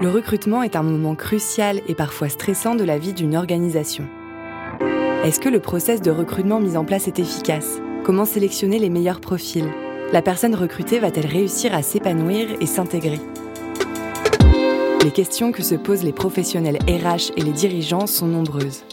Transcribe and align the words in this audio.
Le 0.00 0.08
recrutement 0.08 0.62
est 0.62 0.76
un 0.76 0.84
moment 0.84 1.16
crucial 1.16 1.80
et 1.88 1.94
parfois 1.96 2.28
stressant 2.28 2.76
de 2.76 2.84
la 2.84 2.98
vie 2.98 3.12
d'une 3.12 3.34
organisation. 3.34 4.04
Est-ce 5.24 5.40
que 5.40 5.48
le 5.48 5.58
process 5.58 6.00
de 6.00 6.12
recrutement 6.12 6.60
mis 6.60 6.76
en 6.76 6.84
place 6.84 7.08
est 7.08 7.18
efficace? 7.18 7.80
Comment 8.04 8.24
sélectionner 8.24 8.78
les 8.78 8.90
meilleurs 8.90 9.20
profils? 9.20 9.68
La 10.12 10.22
personne 10.22 10.54
recrutée 10.54 11.00
va-t-elle 11.00 11.26
réussir 11.26 11.74
à 11.74 11.82
s'épanouir 11.82 12.46
et 12.60 12.66
s'intégrer? 12.66 13.18
Les 15.02 15.10
questions 15.10 15.50
que 15.50 15.64
se 15.64 15.74
posent 15.74 16.04
les 16.04 16.12
professionnels 16.12 16.78
RH 16.86 17.32
et 17.36 17.42
les 17.42 17.52
dirigeants 17.52 18.06
sont 18.06 18.28
nombreuses. 18.28 18.84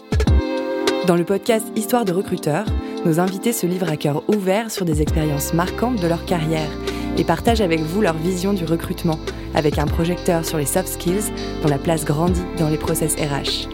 Dans 1.06 1.16
le 1.16 1.24
podcast 1.24 1.68
Histoire 1.76 2.06
de 2.06 2.14
recruteurs, 2.14 2.66
nos 3.06 3.20
invités 3.20 3.54
se 3.54 3.68
livrent 3.68 3.92
à 3.92 3.98
cœur 3.98 4.24
ouvert 4.28 4.72
sur 4.72 4.86
des 4.86 5.04
expériences 5.04 5.54
marquantes 5.54 6.02
de 6.02 6.08
leur 6.08 6.26
carrière 6.26 6.72
et 7.16 7.24
partagent 7.24 7.62
avec 7.62 7.82
vous 7.82 8.02
leur 8.02 8.16
vision 8.16 8.54
du 8.54 8.66
recrutement, 8.66 9.20
avec 9.54 9.78
un 9.78 9.86
projecteur 9.86 10.46
sur 10.46 10.58
les 10.58 10.66
soft 10.66 10.88
skills 10.88 11.32
dont 11.62 11.70
la 11.70 11.78
place 11.78 12.06
grandit 12.06 12.44
dans 12.58 12.70
les 12.70 12.78
process 12.78 13.16
RH. 13.16 13.70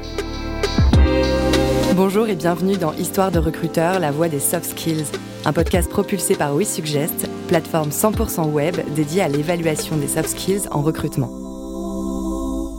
Bonjour 1.96 2.28
et 2.30 2.36
bienvenue 2.36 2.78
dans 2.78 2.94
Histoire 2.94 3.32
de 3.32 3.40
recruteurs, 3.40 4.00
la 4.00 4.12
voix 4.12 4.30
des 4.30 4.40
soft 4.40 4.66
skills, 4.66 5.06
un 5.46 5.54
podcast 5.54 5.90
propulsé 5.90 6.36
par 6.36 6.56
WeSuggest, 6.56 7.30
plateforme 7.48 7.90
100% 7.90 8.50
web 8.50 8.76
dédiée 8.96 9.22
à 9.22 9.28
l'évaluation 9.28 9.98
des 9.98 10.08
soft 10.08 10.30
skills 10.30 10.68
en 10.72 10.82
recrutement. 10.82 11.30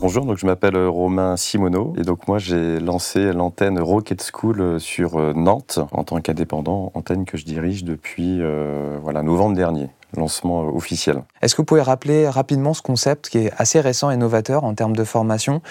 Bonjour, 0.01 0.25
donc 0.25 0.39
je 0.39 0.47
m'appelle 0.47 0.77
Romain 0.77 1.37
Simoneau 1.37 1.93
et 1.97 2.03
donc 2.03 2.27
moi 2.27 2.39
j'ai 2.39 2.81
lancé 2.81 3.33
l'antenne 3.33 3.79
Rocket 3.79 4.21
School 4.33 4.81
sur 4.81 5.17
Nantes 5.37 5.79
en 5.93 6.03
tant 6.03 6.21
qu'indépendant, 6.21 6.91
antenne 6.95 7.25
que 7.25 7.37
je 7.37 7.45
dirige 7.45 7.85
depuis 7.85 8.39
euh, 8.41 8.99
voilà, 9.01 9.23
novembre 9.23 9.55
dernier 9.55 9.91
lancement 10.17 10.65
euh, 10.65 10.71
officiel. 10.71 11.23
Est-ce 11.41 11.55
que 11.55 11.63
vous 11.63 11.67
pouvez 11.67 11.83
rappeler 11.83 12.29
rapidement 12.29 12.75
ce 12.75 12.83
concept 12.83 13.29
qui 13.29 13.39
est 13.39 13.53
assez 13.57 13.81
récent 13.81 14.11
et 14.11 14.17
novateur 14.17 14.65
en 14.65 14.75
termes 14.75 14.97
de 14.97 15.05
formation? 15.05 15.63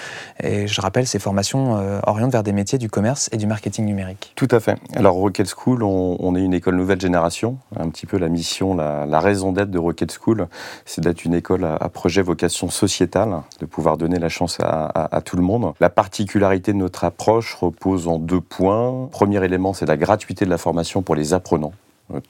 Et 0.41 0.67
je 0.67 0.81
rappelle, 0.81 1.07
ces 1.07 1.19
formations 1.19 1.77
euh, 1.77 1.99
orientent 2.03 2.31
vers 2.31 2.43
des 2.43 2.53
métiers 2.53 2.77
du 2.77 2.89
commerce 2.89 3.29
et 3.31 3.37
du 3.37 3.47
marketing 3.47 3.85
numérique. 3.85 4.33
Tout 4.35 4.47
à 4.51 4.59
fait. 4.59 4.77
Alors 4.95 5.15
Rocket 5.15 5.47
School, 5.47 5.83
on, 5.83 6.35
est 6.35 6.41
une 6.41 6.53
école 6.53 6.75
nouvelle 6.75 7.01
génération. 7.01 7.57
Un 7.77 7.89
petit 7.89 8.05
peu 8.05 8.17
la 8.17 8.29
mission, 8.29 8.75
la, 8.75 9.19
raison 9.19 9.51
d'être 9.51 9.69
de 9.69 9.79
Rocket 9.79 10.11
School, 10.11 10.47
c'est 10.85 11.01
d'être 11.01 11.25
une 11.25 11.33
école 11.33 11.65
à, 11.65 11.89
projet 11.89 12.21
vocation 12.21 12.69
sociétale, 12.69 13.41
de 13.59 13.65
pouvoir 13.65 13.97
donner 13.97 14.17
la 14.17 14.29
chance 14.29 14.57
à, 14.61 14.85
à 15.15 15.21
tout 15.21 15.35
le 15.35 15.43
monde. 15.43 15.73
La 15.79 15.89
particularité 15.89 16.73
de 16.73 16.77
notre 16.77 17.03
approche 17.03 17.53
repose 17.55 18.07
en 18.07 18.17
deux 18.17 18.41
points. 18.41 19.07
Premier 19.11 19.43
élément, 19.43 19.73
c'est 19.73 19.85
la 19.85 19.97
gratuité 19.97 20.45
de 20.45 20.49
la 20.49 20.57
formation 20.57 21.01
pour 21.01 21.15
les 21.15 21.33
apprenants. 21.33 21.73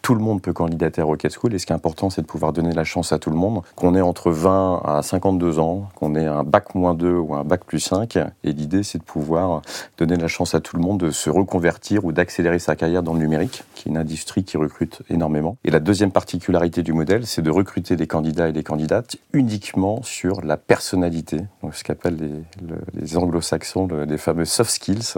Tout 0.01 0.15
le 0.15 0.21
monde 0.21 0.41
peut 0.41 0.53
candidater 0.53 1.01
à 1.01 1.05
Rocket 1.05 1.33
School 1.33 1.53
et 1.53 1.59
ce 1.59 1.65
qui 1.65 1.73
est 1.73 1.75
important, 1.75 2.09
c'est 2.09 2.21
de 2.21 2.27
pouvoir 2.27 2.53
donner 2.53 2.73
la 2.73 2.83
chance 2.83 3.11
à 3.11 3.19
tout 3.19 3.29
le 3.29 3.35
monde, 3.35 3.61
qu'on 3.75 3.95
ait 3.95 4.01
entre 4.01 4.31
20 4.31 4.81
à 4.85 5.01
52 5.01 5.59
ans, 5.59 5.89
qu'on 5.95 6.15
ait 6.15 6.25
un 6.25 6.43
bac 6.43 6.75
moins 6.75 6.93
2 6.93 7.13
ou 7.13 7.35
un 7.35 7.43
bac 7.43 7.63
plus 7.65 7.79
5. 7.79 8.17
Et 8.43 8.52
l'idée, 8.52 8.83
c'est 8.83 8.97
de 8.97 9.03
pouvoir 9.03 9.61
donner 9.97 10.15
la 10.15 10.27
chance 10.27 10.55
à 10.55 10.59
tout 10.59 10.75
le 10.75 10.81
monde 10.81 10.99
de 10.99 11.11
se 11.11 11.29
reconvertir 11.29 12.05
ou 12.05 12.11
d'accélérer 12.11 12.59
sa 12.59 12.75
carrière 12.75 13.03
dans 13.03 13.13
le 13.13 13.19
numérique, 13.19 13.63
qui 13.75 13.89
est 13.89 13.91
une 13.91 13.97
industrie 13.97 14.43
qui 14.43 14.57
recrute 14.57 15.02
énormément. 15.09 15.57
Et 15.63 15.71
la 15.71 15.79
deuxième 15.79 16.11
particularité 16.11 16.83
du 16.83 16.93
modèle, 16.93 17.25
c'est 17.25 17.41
de 17.41 17.52
recruter 17.52 17.95
des 17.95 18.07
candidats 18.07 18.49
et 18.49 18.53
des 18.53 18.63
candidates 18.63 19.17
uniquement 19.33 20.02
sur 20.03 20.41
la 20.41 20.57
personnalité, 20.57 21.37
donc 21.63 21.75
ce 21.75 21.83
qu'appellent 21.83 22.17
les, 22.17 22.71
les 22.93 23.17
anglo-saxons 23.17 23.87
les 24.07 24.17
fameux 24.17 24.45
soft 24.45 24.71
skills 24.71 25.13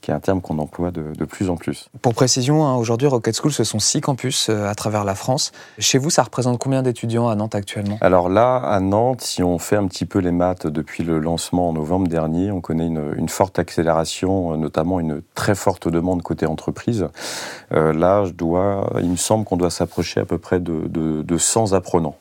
qui 0.00 0.10
est 0.10 0.14
un 0.14 0.20
terme 0.20 0.40
qu'on 0.40 0.58
emploie 0.58 0.90
de, 0.90 1.24
plus 1.24 1.50
en 1.50 1.56
plus. 1.56 1.88
Pour 2.02 2.14
précision, 2.14 2.64
hein, 2.64 2.76
aujourd'hui, 2.76 3.06
Rocket 3.08 3.36
School, 3.36 3.52
ce 3.52 3.64
sont 3.64 3.78
six 3.78 4.00
campus 4.00 4.48
euh, 4.48 4.66
à 4.68 4.74
travers 4.74 5.04
la 5.04 5.14
France. 5.14 5.52
Chez 5.78 5.98
vous, 5.98 6.10
ça 6.10 6.22
représente 6.22 6.58
combien 6.58 6.82
d'étudiants 6.82 7.28
à 7.28 7.34
Nantes 7.34 7.54
actuellement? 7.54 7.98
Alors 8.00 8.28
là, 8.28 8.56
à 8.56 8.80
Nantes, 8.80 9.20
si 9.20 9.42
on 9.42 9.58
fait 9.58 9.76
un 9.76 9.86
petit 9.86 10.06
peu 10.06 10.20
les 10.20 10.30
maths 10.30 10.66
depuis 10.66 11.04
le 11.04 11.18
lancement 11.18 11.68
en 11.68 11.72
novembre 11.72 12.08
dernier, 12.08 12.50
on 12.50 12.60
connaît 12.60 12.86
une, 12.86 13.28
forte 13.28 13.58
accélération, 13.58 14.52
euh, 14.52 14.56
notamment 14.56 15.00
une 15.00 15.22
très 15.34 15.54
forte 15.54 15.88
demande 15.88 16.22
côté 16.22 16.46
entreprise. 16.46 17.08
Euh, 17.72 17.92
là, 17.92 18.24
je 18.24 18.32
dois, 18.32 18.90
il 19.00 19.10
me 19.10 19.16
semble 19.16 19.44
qu'on 19.44 19.56
doit 19.56 19.70
s'approcher 19.70 20.20
à 20.20 20.24
peu 20.24 20.38
près 20.38 20.60
de, 20.60 20.86
de, 20.88 21.22
de 21.22 21.38
100 21.38 21.72
apprenants. 21.72 22.16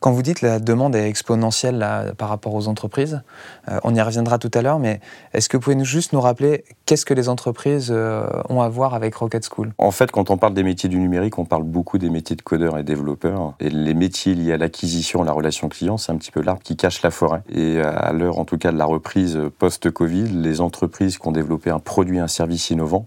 Quand 0.00 0.12
vous 0.12 0.22
dites 0.22 0.40
la 0.40 0.58
demande 0.58 0.94
est 0.94 1.08
exponentielle 1.08 2.14
par 2.16 2.28
rapport 2.28 2.54
aux 2.54 2.68
entreprises, 2.68 3.22
euh, 3.68 3.78
on 3.84 3.94
y 3.94 4.00
reviendra 4.00 4.38
tout 4.38 4.50
à 4.54 4.62
l'heure, 4.62 4.78
mais 4.78 5.00
est-ce 5.34 5.48
que 5.48 5.56
vous 5.56 5.62
pouvez 5.62 5.84
juste 5.84 6.12
nous 6.12 6.20
rappeler 6.20 6.64
qu'est-ce 6.86 7.04
que 7.04 7.14
les 7.14 7.28
entreprises 7.28 7.90
euh, 7.90 8.26
ont 8.48 8.62
à 8.62 8.68
voir 8.68 8.94
avec 8.94 9.14
Rocket 9.14 9.46
School? 9.46 9.72
En 9.78 9.90
fait, 9.90 10.10
quand 10.10 10.30
on 10.30 10.36
parle 10.36 10.54
des 10.54 10.62
métiers 10.62 10.88
du 10.88 10.98
numérique, 10.98 11.38
on 11.38 11.44
parle 11.44 11.64
beaucoup 11.64 11.98
des 11.98 12.10
métiers 12.10 12.36
de 12.36 12.42
codeurs 12.42 12.78
et 12.78 12.82
développeurs. 12.82 13.54
Et 13.60 13.70
les 13.70 13.94
métiers 13.94 14.34
liés 14.34 14.52
à 14.52 14.56
l'acquisition, 14.56 15.22
la 15.22 15.32
relation 15.32 15.68
client, 15.68 15.96
c'est 15.98 16.12
un 16.12 16.16
petit 16.16 16.30
peu 16.30 16.40
l'arbre 16.40 16.62
qui 16.62 16.76
cache 16.76 17.02
la 17.02 17.10
forêt. 17.10 17.42
Et 17.50 17.80
à 17.80 18.12
l'heure, 18.12 18.38
en 18.38 18.44
tout 18.44 18.58
cas, 18.58 18.72
de 18.72 18.78
la 18.78 18.84
reprise 18.84 19.38
post-Covid, 19.58 20.28
les 20.28 20.60
entreprises 20.60 21.18
qui 21.18 21.28
ont 21.28 21.32
développé 21.32 21.70
un 21.70 21.78
produit, 21.78 22.18
un 22.18 22.28
service 22.28 22.70
innovant, 22.70 23.06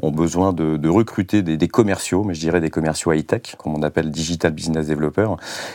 ont 0.00 0.10
besoin 0.10 0.52
de, 0.52 0.88
recruter 0.88 1.42
des, 1.42 1.68
commerciaux, 1.68 2.24
mais 2.24 2.34
je 2.34 2.40
dirais 2.40 2.60
des 2.60 2.70
commerciaux 2.70 3.12
high-tech, 3.12 3.56
comme 3.56 3.74
on 3.74 3.82
appelle 3.82 4.10
digital 4.10 4.52
business 4.52 4.86
developer, 4.88 5.28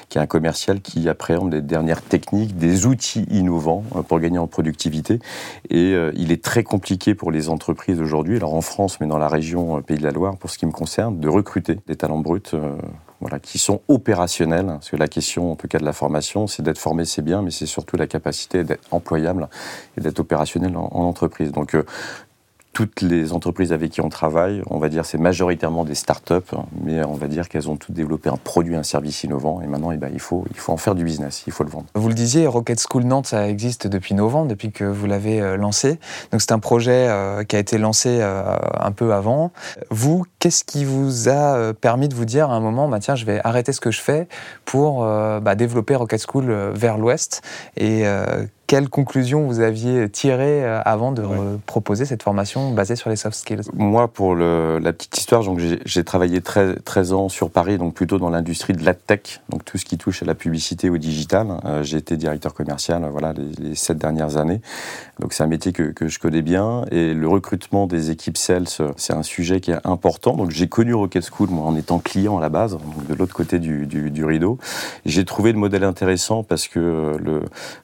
qui 0.09 0.19
commercial 0.27 0.81
qui 0.81 1.09
appréhende 1.09 1.53
les 1.53 1.61
dernières 1.61 2.01
techniques, 2.01 2.57
des 2.57 2.85
outils 2.85 3.25
innovants 3.31 3.83
euh, 3.95 4.01
pour 4.01 4.19
gagner 4.19 4.37
en 4.37 4.47
productivité. 4.47 5.19
Et 5.69 5.93
euh, 5.93 6.11
il 6.15 6.31
est 6.31 6.43
très 6.43 6.63
compliqué 6.63 7.15
pour 7.15 7.31
les 7.31 7.49
entreprises 7.49 7.99
aujourd'hui, 7.99 8.37
alors 8.37 8.53
en 8.53 8.61
France, 8.61 8.99
mais 8.99 9.07
dans 9.07 9.17
la 9.17 9.27
région 9.27 9.77
euh, 9.77 9.81
Pays 9.81 9.97
de 9.97 10.03
la 10.03 10.11
Loire, 10.11 10.37
pour 10.37 10.49
ce 10.49 10.57
qui 10.57 10.65
me 10.65 10.71
concerne, 10.71 11.19
de 11.19 11.29
recruter 11.29 11.79
des 11.87 11.95
talents 11.95 12.19
bruts. 12.19 12.41
voilà, 13.19 13.39
qui 13.39 13.57
sont 13.57 13.81
opérationnels. 13.87 14.67
Parce 14.67 14.91
que 14.91 14.95
la 14.95 15.07
question, 15.07 15.51
en 15.51 15.55
tout 15.55 15.67
cas 15.67 15.79
de 15.79 15.85
la 15.85 15.93
formation, 15.93 16.45
c'est 16.45 16.61
d'être 16.61 16.77
formé, 16.77 17.03
c'est 17.05 17.23
bien, 17.23 17.41
mais 17.41 17.49
c'est 17.49 17.65
surtout 17.65 17.97
la 17.97 18.05
capacité 18.05 18.63
d'être 18.63 18.87
employable 18.91 19.49
et 19.97 20.01
d'être 20.01 20.19
opérationnel 20.19 20.77
en, 20.77 20.89
entreprise. 20.91 21.51
Donc, 21.51 21.75
toutes 22.77 23.01
les 23.01 23.33
entreprises 23.33 23.73
avec 23.73 23.89
qui 23.89 24.01
on 24.01 24.09
travaille, 24.09 24.61
on 24.69 24.77
va 24.77 24.87
dire 24.87 25.03
c'est 25.03 25.17
majoritairement 25.17 25.83
des 25.83 25.95
start-up, 25.95 26.45
mais 26.83 27.03
on 27.03 27.15
va 27.15 27.25
dire 27.25 27.49
qu'elles 27.49 27.71
ont 27.71 27.75
toutes 27.75 27.95
développé 27.95 28.29
un 28.29 28.37
produit, 28.37 28.75
un 28.75 28.83
service 28.83 29.23
innovant, 29.23 29.61
et 29.61 29.65
maintenant 29.65 29.91
eh 29.91 29.97
ben, 29.97 30.11
il, 30.13 30.19
faut, 30.19 30.45
en 30.67 30.77
faire 30.77 30.93
du 30.93 31.03
business, 31.03 31.41
il 31.47 31.53
faut 31.53 31.63
le 31.63 31.71
vendre. 31.71 31.87
Vous 31.95 32.07
le 32.07 32.13
disiez, 32.13 32.45
Rocket 32.45 32.79
School 32.79 33.05
Nantes, 33.05 33.25
ça 33.25 33.49
existe 33.49 33.87
depuis 33.87 34.13
novembre, 34.13 34.47
depuis 34.47 34.71
que 34.71 34.83
vous 34.83 35.07
l'avez 35.07 35.41
euh, 35.41 35.57
lancé. 35.57 35.99
Donc 36.31 36.41
c'est 36.41 36.51
un 36.51 36.59
projet 36.59 37.07
euh, 37.09 37.43
qui 37.43 37.55
a 37.55 37.59
été 37.59 37.79
lancé 37.79 38.19
euh, 38.21 38.55
un 38.79 38.91
peu 38.91 39.11
avant. 39.11 39.51
Vous, 39.89 40.27
qu'est-ce 40.37 40.63
qui 40.63 40.85
vous 40.85 41.29
a 41.29 41.73
permis 41.73 42.09
de 42.09 42.13
vous 42.13 42.25
dire 42.25 42.51
à 42.51 42.53
un 42.53 42.59
moment, 42.59 42.87
bah, 42.87 42.99
tiens, 42.99 43.15
je 43.15 43.25
vais 43.25 43.41
arrêter 43.43 43.73
ce 43.73 43.81
que 43.81 43.89
je 43.89 44.01
fais 44.01 44.27
pour 44.65 45.03
bah, 45.03 45.55
développer 45.55 45.95
Rocket 45.95 46.23
School 46.31 46.51
vers 46.75 46.99
l'ouest 46.99 47.41
quelles 48.67 48.89
conclusions 48.89 49.47
vous 49.47 49.61
aviez 49.61 50.09
tirées 50.09 50.63
euh, 50.63 50.81
avant 50.83 51.13
de 51.13 51.23
proposer 51.65 52.05
cette 52.05 52.21
formation 52.21 52.73
basée 52.73 52.97
sur 52.97 53.09
les 53.09 53.15
soft 53.15 53.37
skills? 53.37 53.61
Moi, 53.73 54.09
pour 54.09 54.35
la 54.35 54.93
petite 54.93 55.17
histoire, 55.17 55.41
j'ai 55.85 56.03
travaillé 56.03 56.41
13, 56.41 57.13
ans 57.13 57.29
sur 57.29 57.49
Paris, 57.49 57.77
donc 57.77 57.93
plutôt 57.93 58.19
dans 58.19 58.29
l'industrie 58.29 58.73
de 58.73 58.83
la 58.83 58.93
tech, 58.93 59.39
donc 59.47 59.63
tout 59.63 59.77
ce 59.77 59.85
qui 59.85 59.97
touche 59.97 60.21
à 60.21 60.25
la 60.25 60.35
publicité, 60.35 60.89
au 60.89 60.97
digital. 60.97 61.47
Euh, 61.63 61.81
j'ai 61.83 61.97
été 61.97 62.17
directeur 62.17 62.53
commercial 62.53 63.07
voilà, 63.09 63.33
les, 63.33 63.75
sept 63.75 63.97
dernières 63.97 64.35
années. 64.35 64.59
Donc 65.19 65.31
c'est 65.31 65.43
un 65.43 65.47
métier 65.47 65.71
que, 65.71 65.93
je 66.07 66.19
connais 66.19 66.41
bien. 66.41 66.83
Et 66.91 67.13
le 67.13 67.27
recrutement 67.27 67.87
des 67.87 68.11
équipes 68.11 68.37
sales, 68.37 68.67
c'est 68.97 69.13
un 69.13 69.23
sujet 69.23 69.61
qui 69.61 69.71
est 69.71 69.79
important. 69.85 70.35
Donc 70.35 70.51
j'ai 70.51 70.67
connu 70.67 70.93
Rocket 70.93 71.25
School, 71.25 71.49
moi, 71.49 71.65
en 71.65 71.75
étant 71.77 71.99
client 71.99 72.37
à 72.37 72.41
la 72.41 72.49
base, 72.49 72.73
donc 72.73 73.07
de 73.07 73.13
l'autre 73.13 73.33
côté 73.33 73.59
du, 73.59 73.87
du 73.87 74.25
rideau. 74.25 74.57
J'ai 75.05 75.23
trouvé 75.23 75.53
le 75.53 75.57
modèle 75.57 75.85
intéressant 75.85 76.43
parce 76.43 76.67
que 76.67 76.79
euh, 76.79 77.17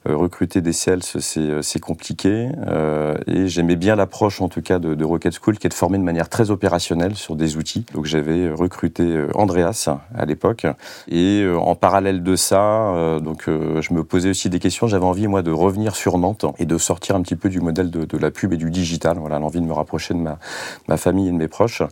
le 0.04 0.14
recruter 0.14 0.60
des 0.60 0.73
euh, 0.88 1.62
c'est 1.62 1.80
compliqué. 1.80 2.48
Euh, 2.66 3.16
et 3.26 3.48
j'aimais 3.48 3.76
bien 3.76 3.96
l'approche, 3.96 4.40
en 4.40 4.48
tout 4.48 4.62
cas, 4.62 4.78
de, 4.78 5.04
Rocket 5.04 5.34
School, 5.34 5.58
qui 5.58 5.66
est 5.66 5.70
de 5.70 5.74
former 5.74 5.98
de 5.98 6.02
manière 6.02 6.28
très 6.28 6.50
opérationnelle 6.50 7.14
sur 7.14 7.36
des 7.36 7.56
outils. 7.56 7.84
Donc 7.94 8.04
j'avais 8.04 8.50
recruté 8.50 9.02
euh, 9.02 9.28
Andreas 9.34 9.88
à 10.14 10.24
l'époque. 10.24 10.66
Et 11.08 11.44
en 11.58 11.74
parallèle 11.74 12.22
de 12.22 12.36
ça, 12.36 13.18
donc 13.22 13.44
je 13.46 13.94
me 13.94 14.04
posais 14.04 14.30
aussi 14.30 14.48
des 14.48 14.58
questions. 14.58 14.86
J'avais 14.86 15.04
envie, 15.04 15.26
moi, 15.26 15.42
de 15.42 15.50
revenir 15.50 15.94
sur 15.94 16.18
Nantes 16.18 16.44
et 16.58 16.66
de 16.66 16.78
sortir 16.78 17.16
un 17.16 17.22
petit 17.22 17.36
peu 17.36 17.48
du 17.48 17.60
modèle 17.60 17.90
de, 17.90 18.18
la 18.18 18.30
pub 18.30 18.52
et 18.52 18.56
du 18.56 18.70
digital. 18.70 19.18
Voilà, 19.18 19.38
l'envie 19.38 19.60
de 19.60 19.66
me 19.66 19.72
rapprocher 19.72 20.14
de 20.14 20.20
ma 20.20 20.96
famille 20.96 21.28
et 21.28 21.32
de 21.32 21.36
mes 21.36 21.48
proches. 21.48 21.82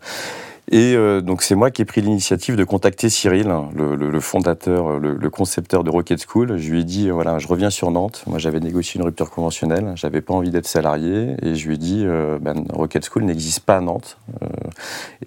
Et 0.70 0.94
euh, 0.94 1.20
donc 1.20 1.42
c'est 1.42 1.54
moi 1.54 1.70
qui 1.70 1.82
ai 1.82 1.84
pris 1.84 2.00
l'initiative 2.00 2.56
de 2.56 2.64
contacter 2.64 3.10
Cyril, 3.10 3.52
le, 3.74 4.20
fondateur, 4.20 4.98
le, 5.00 5.30
concepteur 5.30 5.82
de 5.82 5.90
Rocket 5.90 6.24
School. 6.26 6.56
Je 6.56 6.70
lui 6.70 6.80
ai 6.80 6.84
dit 6.84 7.10
voilà, 7.10 7.38
je 7.38 7.48
reviens 7.48 7.70
sur 7.70 7.90
Nantes. 7.90 8.22
Moi 8.26 8.38
j'avais 8.38 8.60
négocié 8.60 8.98
une 8.98 9.04
rupture 9.04 9.30
conventionnelle, 9.30 9.92
j'avais 9.96 10.20
pas 10.20 10.34
envie 10.34 10.50
d'être 10.50 10.68
salarié, 10.68 11.34
et 11.42 11.56
je 11.56 11.66
lui 11.66 11.74
ai 11.74 11.78
dit 11.78 12.02
euh, 12.06 12.38
ben, 12.38 12.64
Rocket 12.72 13.04
School 13.04 13.24
n'existe 13.24 13.60
pas 13.60 13.78
à 13.78 13.80
Nantes. 13.80 14.18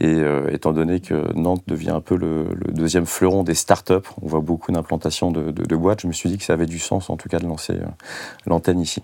Euh, 0.02 0.50
et 0.50 0.54
étant 0.54 0.72
donné 0.72 1.00
que 1.00 1.34
Nantes 1.36 1.64
devient 1.68 1.92
un 1.92 2.02
peu 2.02 2.16
le, 2.16 2.48
deuxième 2.72 3.06
fleuron 3.06 3.44
des 3.44 3.56
startups, 3.56 3.94
on 4.22 4.28
voit 4.28 4.40
beaucoup 4.40 4.72
d'implantations 4.72 5.32
de, 5.32 5.76
boîtes. 5.76 6.02
Je 6.02 6.08
me 6.08 6.14
suis 6.14 6.30
dit 6.30 6.38
que 6.38 6.44
ça 6.44 6.54
avait 6.54 6.66
du 6.66 6.80
sens 6.80 7.10
en 7.10 7.18
tout 7.18 7.30
cas 7.30 7.40
de 7.40 7.46
lancer 7.46 7.76
l'antenne 8.46 8.80
ici. 8.80 9.02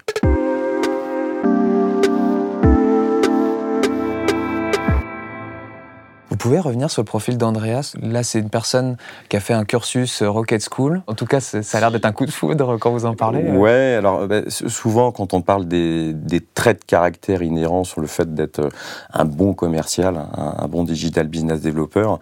Pouvez 6.42 6.60
revenir 6.60 6.90
sur 6.90 7.04
le 7.04 7.06
profil 7.06 7.38
d'Andreas? 7.38 7.94
Là, 8.02 8.24
c'est 8.24 8.40
une 8.40 8.50
personne 8.50 8.98
qui 9.30 9.38
a 9.38 9.40
fait 9.40 9.54
un 9.54 9.64
cursus 9.64 10.24
Rocket 10.24 10.68
School. 10.68 11.04
En 11.06 11.14
tout 11.14 11.28
cas, 11.28 11.40
ça 11.40 11.78
a 11.78 11.80
l'air 11.80 11.92
d'être 11.92 12.06
un 12.06 12.14
coup 12.14 12.26
de 12.26 12.32
foudre 12.32 12.78
quand 12.80 12.90
vous 12.90 13.06
en 13.06 13.14
parlez. 13.14 13.44
Ouais, 13.52 13.96
alors 13.96 14.28
ben, 14.28 14.50
souvent, 14.50 15.12
quand 15.12 15.36
on 15.36 15.42
parle 15.42 15.68
des, 15.68 16.16
traits 16.56 16.80
de 16.80 16.86
caractère 16.86 17.44
inhérents 17.44 17.84
sur 17.84 18.02
le 18.02 18.08
fait 18.08 18.34
d'être 18.34 18.70
un 19.14 19.26
bon 19.26 19.54
commercial, 19.54 20.20
un, 20.36 20.68
bon 20.68 20.84
digital 20.84 21.28
business 21.28 21.62
developer, 21.62 22.16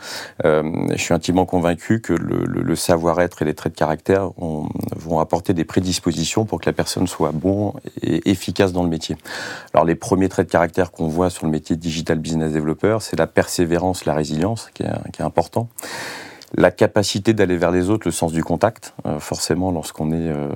je 0.43 0.97
suis 0.97 1.13
intimement 1.13 1.45
convaincu 1.45 2.01
que 2.01 2.11
le, 2.11 2.75
savoir-être 2.75 3.41
et 3.41 3.45
les 3.45 3.53
traits 3.53 3.73
de 3.73 3.77
caractère 3.77 4.31
vont 4.37 5.19
apporter 5.19 5.53
des 5.53 5.63
prédispositions 5.63 6.43
pour 6.43 6.59
que 6.59 6.65
la 6.65 6.73
personne 6.73 7.07
soit 7.07 7.31
bon 7.31 7.73
et 8.01 8.29
efficace 8.29 8.73
dans 8.73 8.83
le 8.83 8.89
métier. 8.89 9.15
Alors, 9.73 9.85
les 9.85 9.95
premiers 9.95 10.27
traits 10.27 10.47
de 10.47 10.51
caractère 10.51 10.91
qu'on 10.91 11.07
voit 11.07 11.29
sur 11.29 11.45
le 11.45 11.51
métier 11.51 11.77
de 11.77 11.81
digital 11.81 12.19
business 12.19 12.51
developer, 12.51 12.97
c'est 12.99 13.17
la 13.17 13.27
persévérance, 13.27 14.03
la 14.09 14.15
résilience, 14.15 14.69
qui 14.73 14.83
est, 14.83 15.21
important. 15.21 15.69
La 16.55 16.71
capacité 16.71 17.33
d'aller 17.33 17.57
vers 17.57 17.69
les 17.69 17.91
autres, 17.91 18.07
le 18.07 18.11
sens 18.11 18.31
du 18.31 18.43
contact. 18.43 18.95
Euh, 19.05 19.19
forcément, 19.19 19.71
lorsqu'on 19.71 20.11
est 20.11 20.29
euh, 20.29 20.49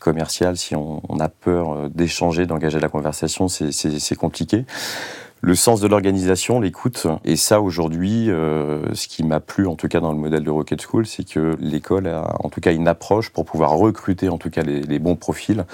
commercial, 0.00 0.56
si 0.56 0.76
on, 0.76 1.00
a 1.18 1.28
peur 1.28 1.72
euh, 1.72 1.88
d'échanger, 1.88 2.46
d'engager 2.46 2.78
la 2.78 2.88
conversation, 2.88 3.48
c'est 3.48 4.14
compliqué 4.14 4.64
le 5.40 5.54
sens 5.54 5.80
de 5.80 5.86
l'organisation, 5.86 6.60
l'écoute. 6.60 7.06
Et 7.24 7.36
ça, 7.36 7.60
aujourd'hui, 7.60 8.30
euh, 8.30 8.82
ce 8.94 9.06
qui 9.06 9.22
m'a 9.22 9.40
plu, 9.40 9.66
en 9.66 9.74
tout 9.74 9.88
cas 9.88 10.00
dans 10.00 10.12
le 10.12 10.18
modèle 10.18 10.42
de 10.42 10.50
Rocket 10.50 10.80
School, 10.82 11.06
c'est 11.06 11.28
que 11.28 11.56
l'école 11.60 12.08
a 12.08 12.34
en 12.40 12.48
tout 12.48 12.60
cas 12.60 12.72
une 12.72 12.88
approche 12.88 13.30
pour 13.30 13.44
pouvoir 13.44 13.72
recruter 13.72 14.28
en 14.28 14.38
tout 14.38 14.50
cas 14.50 14.62
les, 14.62 14.98
bons 14.98 15.16
profils 15.16 15.64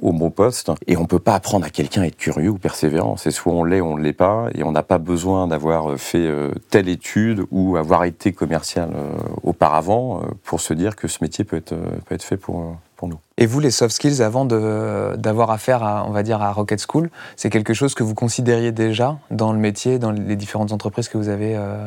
au 0.00 0.12
bon 0.12 0.30
poste. 0.30 0.72
Et 0.86 0.96
on 0.96 1.06
peut 1.06 1.18
pas 1.18 1.34
apprendre 1.34 1.66
à 1.66 1.70
quelqu'un 1.70 2.02
à 2.02 2.06
être 2.06 2.16
curieux 2.16 2.50
ou 2.50 2.58
persévérant. 2.58 3.16
C'est 3.16 3.30
soit 3.30 3.52
on 3.52 3.62
l'est 3.62 3.80
on 3.80 3.96
ne 3.96 4.02
l'est 4.02 4.12
pas. 4.12 4.48
Et 4.54 4.62
on 4.62 4.72
n'a 4.72 4.82
pas 4.82 4.98
besoin 4.98 5.46
d'avoir 5.46 5.98
fait 5.98 6.26
euh, 6.26 6.50
telle 6.70 6.88
étude 6.88 7.44
ou 7.50 7.76
avoir 7.76 8.04
été 8.04 8.32
commercial 8.32 8.90
euh, 8.94 9.12
auparavant 9.42 10.22
pour 10.44 10.60
se 10.60 10.74
dire 10.74 10.96
que 10.96 11.08
ce 11.08 11.18
métier 11.20 11.44
peut 11.44 11.56
être, 11.56 11.74
peut 12.06 12.14
être 12.14 12.24
fait 12.24 12.36
pour, 12.36 12.76
pour 12.96 13.08
nous. 13.08 13.18
Et 13.42 13.46
vous, 13.46 13.58
les 13.58 13.70
soft 13.70 13.94
skills, 13.94 14.22
avant 14.22 14.44
d'avoir 14.44 15.50
affaire 15.50 15.82
à, 15.82 16.04
on 16.06 16.10
va 16.10 16.22
dire, 16.22 16.42
à 16.42 16.52
Rocket 16.52 16.84
School, 16.86 17.08
c'est 17.36 17.48
quelque 17.48 17.72
chose 17.72 17.94
que 17.94 18.02
vous 18.02 18.14
considériez 18.14 18.70
déjà 18.70 19.18
dans 19.30 19.54
le 19.54 19.58
métier, 19.58 19.98
dans 19.98 20.10
les 20.10 20.36
différentes 20.36 20.72
entreprises 20.72 21.08
que 21.08 21.16
vous 21.16 21.30
avez 21.30 21.56
euh, 21.56 21.86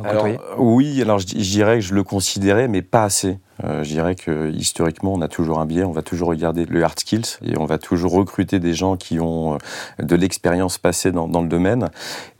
Oui, 0.57 0.99
alors 0.99 1.19
je, 1.19 1.27
dirais 1.27 1.75
que 1.75 1.81
je 1.81 1.93
le 1.93 2.03
considérais, 2.03 2.67
mais 2.67 2.81
pas 2.81 3.03
assez. 3.03 3.37
Euh, 3.63 3.83
je 3.83 3.89
dirais 3.89 4.15
que 4.15 4.51
historiquement, 4.51 5.13
on 5.13 5.21
a 5.21 5.27
toujours 5.27 5.59
un 5.59 5.65
biais, 5.65 5.83
on 5.83 5.91
va 5.91 6.01
toujours 6.01 6.29
regarder 6.29 6.65
le 6.65 6.83
hard 6.83 6.99
skills 6.99 7.37
et 7.43 7.57
on 7.57 7.65
va 7.65 7.77
toujours 7.77 8.13
recruter 8.13 8.59
des 8.59 8.73
gens 8.73 8.97
qui 8.97 9.19
ont 9.19 9.53
euh, 9.53 9.57
de 10.03 10.15
l'expérience 10.15 10.77
passée 10.77 11.11
dans, 11.11 11.27
le 11.27 11.47
domaine. 11.47 11.89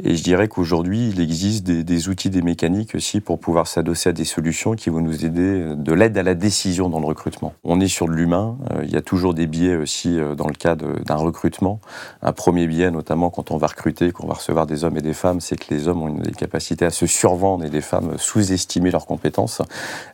Et 0.03 0.15
je 0.15 0.23
dirais 0.23 0.47
qu'aujourd'hui, 0.47 1.09
il 1.09 1.21
existe 1.21 1.63
des, 1.65 2.09
outils, 2.09 2.29
des 2.29 2.41
mécaniques 2.41 2.95
aussi 2.95 3.21
pour 3.21 3.39
pouvoir 3.39 3.67
s'adosser 3.67 4.09
à 4.09 4.13
des 4.13 4.25
solutions 4.25 4.73
qui 4.73 4.89
vont 4.89 5.01
nous 5.01 5.25
aider 5.25 5.41
euh, 5.41 5.75
de 5.75 5.93
l'aide 5.93 6.17
à 6.17 6.23
la 6.23 6.33
décision 6.33 6.89
dans 6.89 6.99
le 6.99 7.05
recrutement. 7.05 7.53
On 7.63 7.79
est 7.79 7.87
sur 7.87 8.07
de 8.07 8.13
l'humain, 8.13 8.57
il 8.83 8.91
y 8.91 8.95
a 8.95 9.01
toujours 9.03 9.33
des 9.33 9.47
biais 9.47 9.75
aussi 9.75 10.17
dans 10.37 10.47
le 10.47 10.53
cadre 10.53 10.99
d'un 11.03 11.15
recrutement. 11.15 11.79
Un 12.21 12.31
premier 12.31 12.67
biais, 12.67 12.91
notamment 12.91 13.29
quand 13.29 13.51
on 13.51 13.57
va 13.57 13.67
recruter, 13.67 14.11
qu'on 14.11 14.27
va 14.27 14.35
recevoir 14.35 14.65
des 14.65 14.83
hommes 14.83 14.97
et 14.97 15.01
des 15.01 15.13
femmes, 15.13 15.41
c'est 15.41 15.57
que 15.57 15.73
les 15.73 15.87
hommes 15.87 16.01
ont 16.01 16.07
une 16.07 16.35
capacité 16.35 16.85
à 16.85 16.89
se 16.89 17.05
survendre 17.05 17.65
et 17.65 17.69
les 17.69 17.81
femmes 17.81 18.17
sous-estimer 18.17 18.91
leurs 18.91 19.05
compétences. 19.05 19.61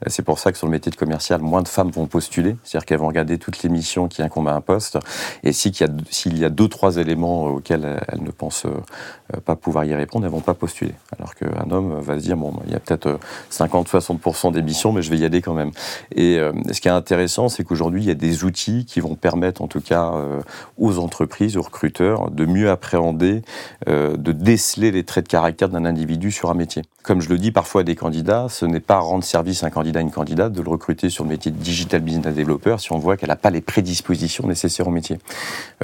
C'est 0.08 0.24
pour 0.24 0.40
ça 0.40 0.52
que 0.52 0.58
sur 0.58 0.68
le 0.68 0.72
métier 0.72 0.92
de 0.92 0.96
commercial, 0.96 1.42
moins 1.42 1.62
de 1.62 1.68
femmes 1.68 1.92
vont 1.92 2.08
postuler, 2.08 2.56
c'est-à-dire 2.64 2.86
qu'elles 2.86 3.00
vont 3.00 3.08
regarder 3.08 3.38
toutes 3.38 3.64
les 3.64 3.70
missions 3.70 4.08
qui 4.08 4.22
incombent 4.22 4.50
à 4.50 4.54
un 4.54 4.62
poste, 4.62 4.98
et 5.44 5.54
s'il 5.54 5.74
y, 5.74 6.40
y 6.40 6.46
a 6.46 6.50
deux, 6.50 6.68
trois 6.68 6.98
éléments 6.98 7.46
auxquels 7.46 8.00
elles 8.08 8.24
ne 8.24 8.32
pensent 8.32 8.66
euh, 8.66 9.40
pas 9.42 9.56
pouvoir 9.56 9.86
y 9.86 9.94
répondre, 9.94 10.26
elles 10.26 10.32
vont 10.32 10.40
pas 10.40 10.54
postuler. 10.54 10.94
Alors 11.18 11.36
qu'un 11.36 11.70
homme 11.72 12.00
va 12.00 12.18
se 12.18 12.24
dire, 12.24 12.38
bon, 12.38 12.54
il 12.66 12.72
y 12.72 12.76
a 12.76 12.80
peut-être 12.80 13.20
50-60% 13.52 14.52
des 14.52 14.62
missions, 14.62 14.92
mais 14.92 15.02
je 15.02 15.10
vais 15.10 15.18
y 15.18 15.26
aller 15.26 15.42
quand 15.42 15.54
même. 15.54 15.72
Et 16.16 16.38
euh, 16.38 16.52
ce 16.72 16.82
qui 16.82 16.88
est 16.88 16.92
intéressant, 16.92 17.50
c'est 17.50 17.64
qu'aujourd'hui, 17.64 18.04
il 18.04 18.08
y 18.08 18.12
a 18.12 18.16
des 18.16 18.44
outils 18.44 18.79
qui 18.86 19.00
vont 19.00 19.16
permettre, 19.16 19.62
en 19.62 19.68
tout 19.68 19.82
cas, 19.82 20.12
euh, 20.14 20.42
aux 20.78 21.00
entreprises, 21.00 21.58
aux 21.58 21.62
recruteurs, 21.62 22.32
de 22.32 22.46
mieux 22.46 22.70
appréhender, 22.70 23.42
de 23.88 24.32
déceler 24.32 24.92
les 24.92 25.04
traits 25.04 25.26
de 25.26 25.30
caractère 25.30 25.70
d'un 25.70 25.86
individu 25.86 26.32
sur 26.32 26.50
un 26.50 26.54
métier. 26.54 26.84
Comme 27.04 27.22
je 27.22 27.30
le 27.30 27.38
dis 27.38 27.52
parfois 27.52 27.82
à 27.82 27.84
des 27.84 27.96
candidats, 27.96 28.48
ce 28.50 28.66
n'est 28.66 28.80
pas 28.80 29.00
rendre 29.00 29.24
service 29.24 29.64
à 29.64 29.68
un 29.68 29.70
candidat, 29.70 30.02
une 30.02 30.12
candidate, 30.12 30.54
de 30.54 30.62
le 30.62 30.70
recruter 30.70 31.10
sur 31.10 31.24
le 31.24 31.30
métier 31.30 31.52
de 31.52 31.58
digital 31.58 32.02
business 32.02 32.36
developer 32.36 32.76
si 32.80 32.92
on 32.92 33.00
voit 33.00 33.18
qu'elle 33.18 33.30
n'a 33.30 33.36
pas 33.36 33.50
les 33.50 33.62
prédispositions 33.62 34.48
nécessaires 34.48 34.88
au 34.88 34.92
métier. 34.92 35.20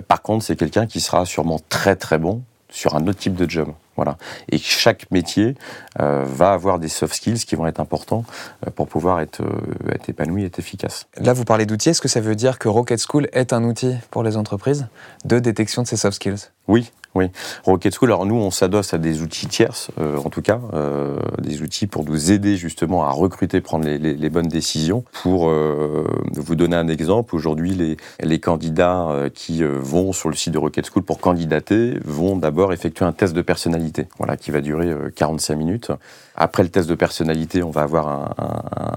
Par 0.08 0.22
contre, 0.22 0.46
c'est 0.46 0.56
quelqu'un 0.56 0.86
qui 0.86 1.00
sera 1.00 1.26
sûrement 1.26 1.60
très 1.70 1.96
très 1.96 2.18
bon 2.18 2.42
sur 2.70 2.96
un 2.96 3.08
autre 3.08 3.20
type 3.20 3.36
de 3.36 3.50
job. 3.50 3.70
Voilà. 3.96 4.18
Et 4.52 4.58
chaque 4.58 5.10
métier 5.12 5.56
euh, 6.02 6.24
va 6.26 6.52
avoir 6.52 6.80
des 6.80 6.90
soft 6.90 7.14
skills 7.16 7.46
qui 7.46 7.56
vont 7.56 7.68
être 7.68 7.80
importants 7.80 8.26
euh, 8.66 8.72
pour 8.72 8.88
pouvoir 8.88 9.22
être, 9.22 9.42
euh, 9.42 9.94
être 9.94 10.10
épanoui, 10.10 10.44
être 10.44 10.60
efficace. 10.60 11.08
Là, 11.18 11.34
vous 11.34 11.46
parlez 11.46 11.66
d'outils. 11.66 11.90
Est-ce 11.90 12.02
que 12.02 12.08
ça 12.08 12.20
veut 12.20 12.36
dire 12.36 12.60
que 12.60 12.68
Rocket 12.68 13.02
School 13.02 13.30
est 13.32 13.54
un 13.54 13.64
outil 13.64 13.96
pour 14.12 14.24
les 14.24 14.38
entreprises 14.38 14.88
de 15.24 15.40
détection 15.40 15.84
de 15.84 15.88
ces 15.88 15.98
soft 15.98 16.16
skills? 16.16 16.50
Oui, 16.68 16.92
oui, 17.16 17.32
Rocket 17.64 17.96
School, 17.96 18.10
alors 18.10 18.26
nous, 18.26 18.36
on 18.36 18.52
s'adosse 18.52 18.94
à 18.94 18.98
des 18.98 19.22
outils 19.22 19.48
tierces, 19.48 19.90
euh, 20.02 20.18
en 20.18 20.30
tout 20.30 20.42
cas, 20.42 20.60
euh, 20.74 21.18
des 21.42 21.62
outils 21.62 21.88
pour 21.88 22.04
nous 22.04 22.34
aider 22.34 22.58
justement 22.58 23.06
à 23.06 23.12
recruter, 23.12 23.62
prendre 23.62 23.88
les, 23.88 24.30
bonnes 24.30 24.50
décisions. 24.50 25.06
Pour 25.24 25.50
euh, 25.50 26.06
vous 26.34 26.56
donner 26.56 26.76
un 26.76 26.90
exemple, 26.90 27.34
aujourd'hui, 27.34 27.74
les, 27.74 27.96
les 28.22 28.40
candidats 28.40 29.30
qui 29.34 29.64
vont 29.64 30.12
sur 30.12 30.28
le 30.28 30.36
site 30.36 30.54
de 30.54 30.58
Rocket 30.58 30.86
School 30.92 31.04
pour 31.04 31.20
candidater 31.20 31.94
vont 32.04 32.36
d'abord 32.36 32.74
effectuer 32.74 33.06
un 33.06 33.14
test 33.14 33.34
de 33.34 33.42
personnalité, 33.42 34.08
voilà, 34.18 34.36
qui 34.36 34.52
va 34.52 34.60
durer 34.60 34.94
45 35.16 35.56
minutes. 35.56 35.92
Après 36.36 36.64
le 36.64 36.70
test 36.70 36.90
de 36.90 36.96
personnalité, 36.96 37.64
on 37.64 37.72
va 37.72 37.82
avoir 37.82 38.08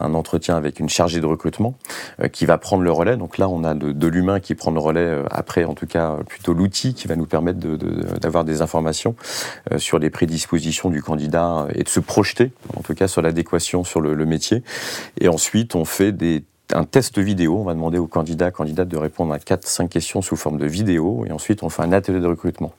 un, 0.00 0.14
entretien 0.14 0.56
avec 0.56 0.80
une 0.80 0.88
chargée 0.88 1.20
de 1.20 1.26
recrutement 1.26 1.74
qui 2.32 2.46
va 2.46 2.56
prendre 2.56 2.82
le 2.82 2.90
relais. 2.90 3.16
Donc 3.16 3.38
là, 3.38 3.48
on 3.48 3.62
a 3.62 3.74
de, 3.74 4.06
l'humain 4.08 4.40
qui 4.40 4.54
prend 4.54 4.70
le 4.70 4.80
relais 4.80 5.22
après, 5.30 5.64
en 5.64 5.74
tout 5.74 5.86
cas, 5.86 6.16
plutôt 6.26 6.54
l'outil 6.54 6.94
qui 6.94 7.06
va 7.06 7.16
nous 7.16 7.26
permettre 7.26 7.58
de 7.58 7.76
d'avoir 8.18 8.44
des 8.44 8.62
informations 8.62 9.14
euh, 9.72 9.78
sur 9.78 9.98
les 9.98 10.10
prédispositions 10.10 10.90
du 10.90 11.02
candidat 11.02 11.66
et 11.74 11.82
de 11.82 11.88
se 11.88 12.00
projeter, 12.00 12.52
en 12.76 12.82
tout 12.82 12.94
cas 12.94 13.08
sur 13.08 13.22
l'adéquation 13.22 13.84
sur 13.84 14.00
le, 14.00 14.14
le 14.14 14.26
métier. 14.26 14.62
Et 15.20 15.28
ensuite, 15.28 15.74
on 15.74 15.84
fait 15.84 16.12
des 16.12 16.44
un 16.72 16.84
test 16.84 17.18
vidéo. 17.18 17.58
On 17.58 17.64
va 17.64 17.74
demander 17.74 17.98
aux 17.98 18.06
candidats, 18.06 18.50
candidates 18.50 18.88
de 18.88 18.96
répondre 18.96 19.32
à 19.32 19.38
4-5 19.38 19.88
questions 19.88 20.22
sous 20.22 20.36
forme 20.36 20.58
de 20.58 20.66
vidéo 20.66 21.24
et 21.26 21.32
ensuite 21.32 21.62
on 21.62 21.68
fait 21.68 21.82
un 21.82 21.92
atelier 21.92 22.20
de 22.20 22.26
recrutement. 22.26 22.72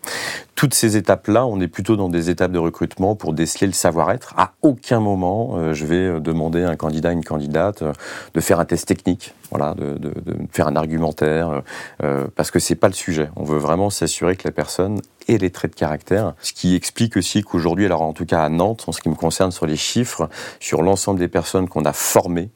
Toutes 0.56 0.74
ces 0.74 0.98
étapes-là, 0.98 1.46
on 1.46 1.60
est 1.62 1.68
plutôt 1.68 1.96
dans 1.96 2.10
des 2.10 2.30
étapes 2.30 2.52
de 2.52 2.60
recrutement 2.60 3.16
pour 3.16 3.34
déceler 3.34 3.68
le 3.68 3.74
savoir-être. 3.74 4.34
À 4.38 4.54
aucun 4.62 5.00
moment, 5.00 5.56
euh, 5.56 5.74
je 5.74 5.86
vais 5.86 6.20
demander 6.20 6.64
à 6.64 6.70
un 6.70 6.76
candidat, 6.76 7.12
une 7.12 7.24
candidate 7.24 7.82
euh, 7.82 7.94
de 8.34 8.42
faire 8.42 8.60
un 8.60 8.66
test 8.66 8.88
technique 8.88 9.34
voilà, 9.52 9.74
de, 9.76 10.14
faire 10.52 10.68
un 10.68 10.76
argumentaire, 10.76 11.50
euh, 11.50 11.62
euh, 12.04 12.28
parce 12.36 12.52
que 12.52 12.60
c'est 12.60 12.76
pas 12.76 12.88
le 12.88 12.94
sujet. 12.94 13.30
On 13.36 13.44
veut 13.44 13.58
vraiment 13.58 13.90
s'assurer 13.90 14.36
que 14.36 14.48
la 14.48 14.52
personne 14.52 15.02
ait 15.30 15.38
les 15.38 15.50
traits 15.50 15.72
de 15.72 15.76
caractère, 15.76 16.34
ce 16.42 16.54
qui 16.54 16.76
explique 16.76 17.18
aussi 17.18 17.42
qu'aujourd'hui, 17.44 17.86
alors 17.86 18.02
en 18.02 18.14
tout 18.14 18.26
cas 18.26 18.44
à 18.44 18.50
Nantes, 18.50 18.86
en 18.88 18.92
ce 18.92 19.02
qui 19.02 19.10
me 19.10 19.16
concerne 19.16 19.52
sur 19.52 19.66
les 19.66 19.76
chiffres, 19.76 20.30
sur 20.60 20.82
l'ensemble 20.82 21.20
des 21.20 21.28
personnes 21.28 21.68
qu'on 21.68 21.86
a 21.86 21.94
formées 21.94 22.50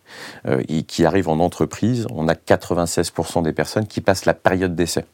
euh, 0.48 0.62
et 0.68 0.84
qui 0.84 1.06
arrivent 1.06 1.30
en 1.30 1.39
entreprise, 1.39 2.08
on 2.12 2.27
a 2.27 2.34
96% 2.34 3.44
des 3.44 3.53
personnes 3.53 3.88
qui 3.88 4.01
passent 4.01 4.25
la 4.25 4.34
période 4.34 4.75
d'essai. 4.75 5.06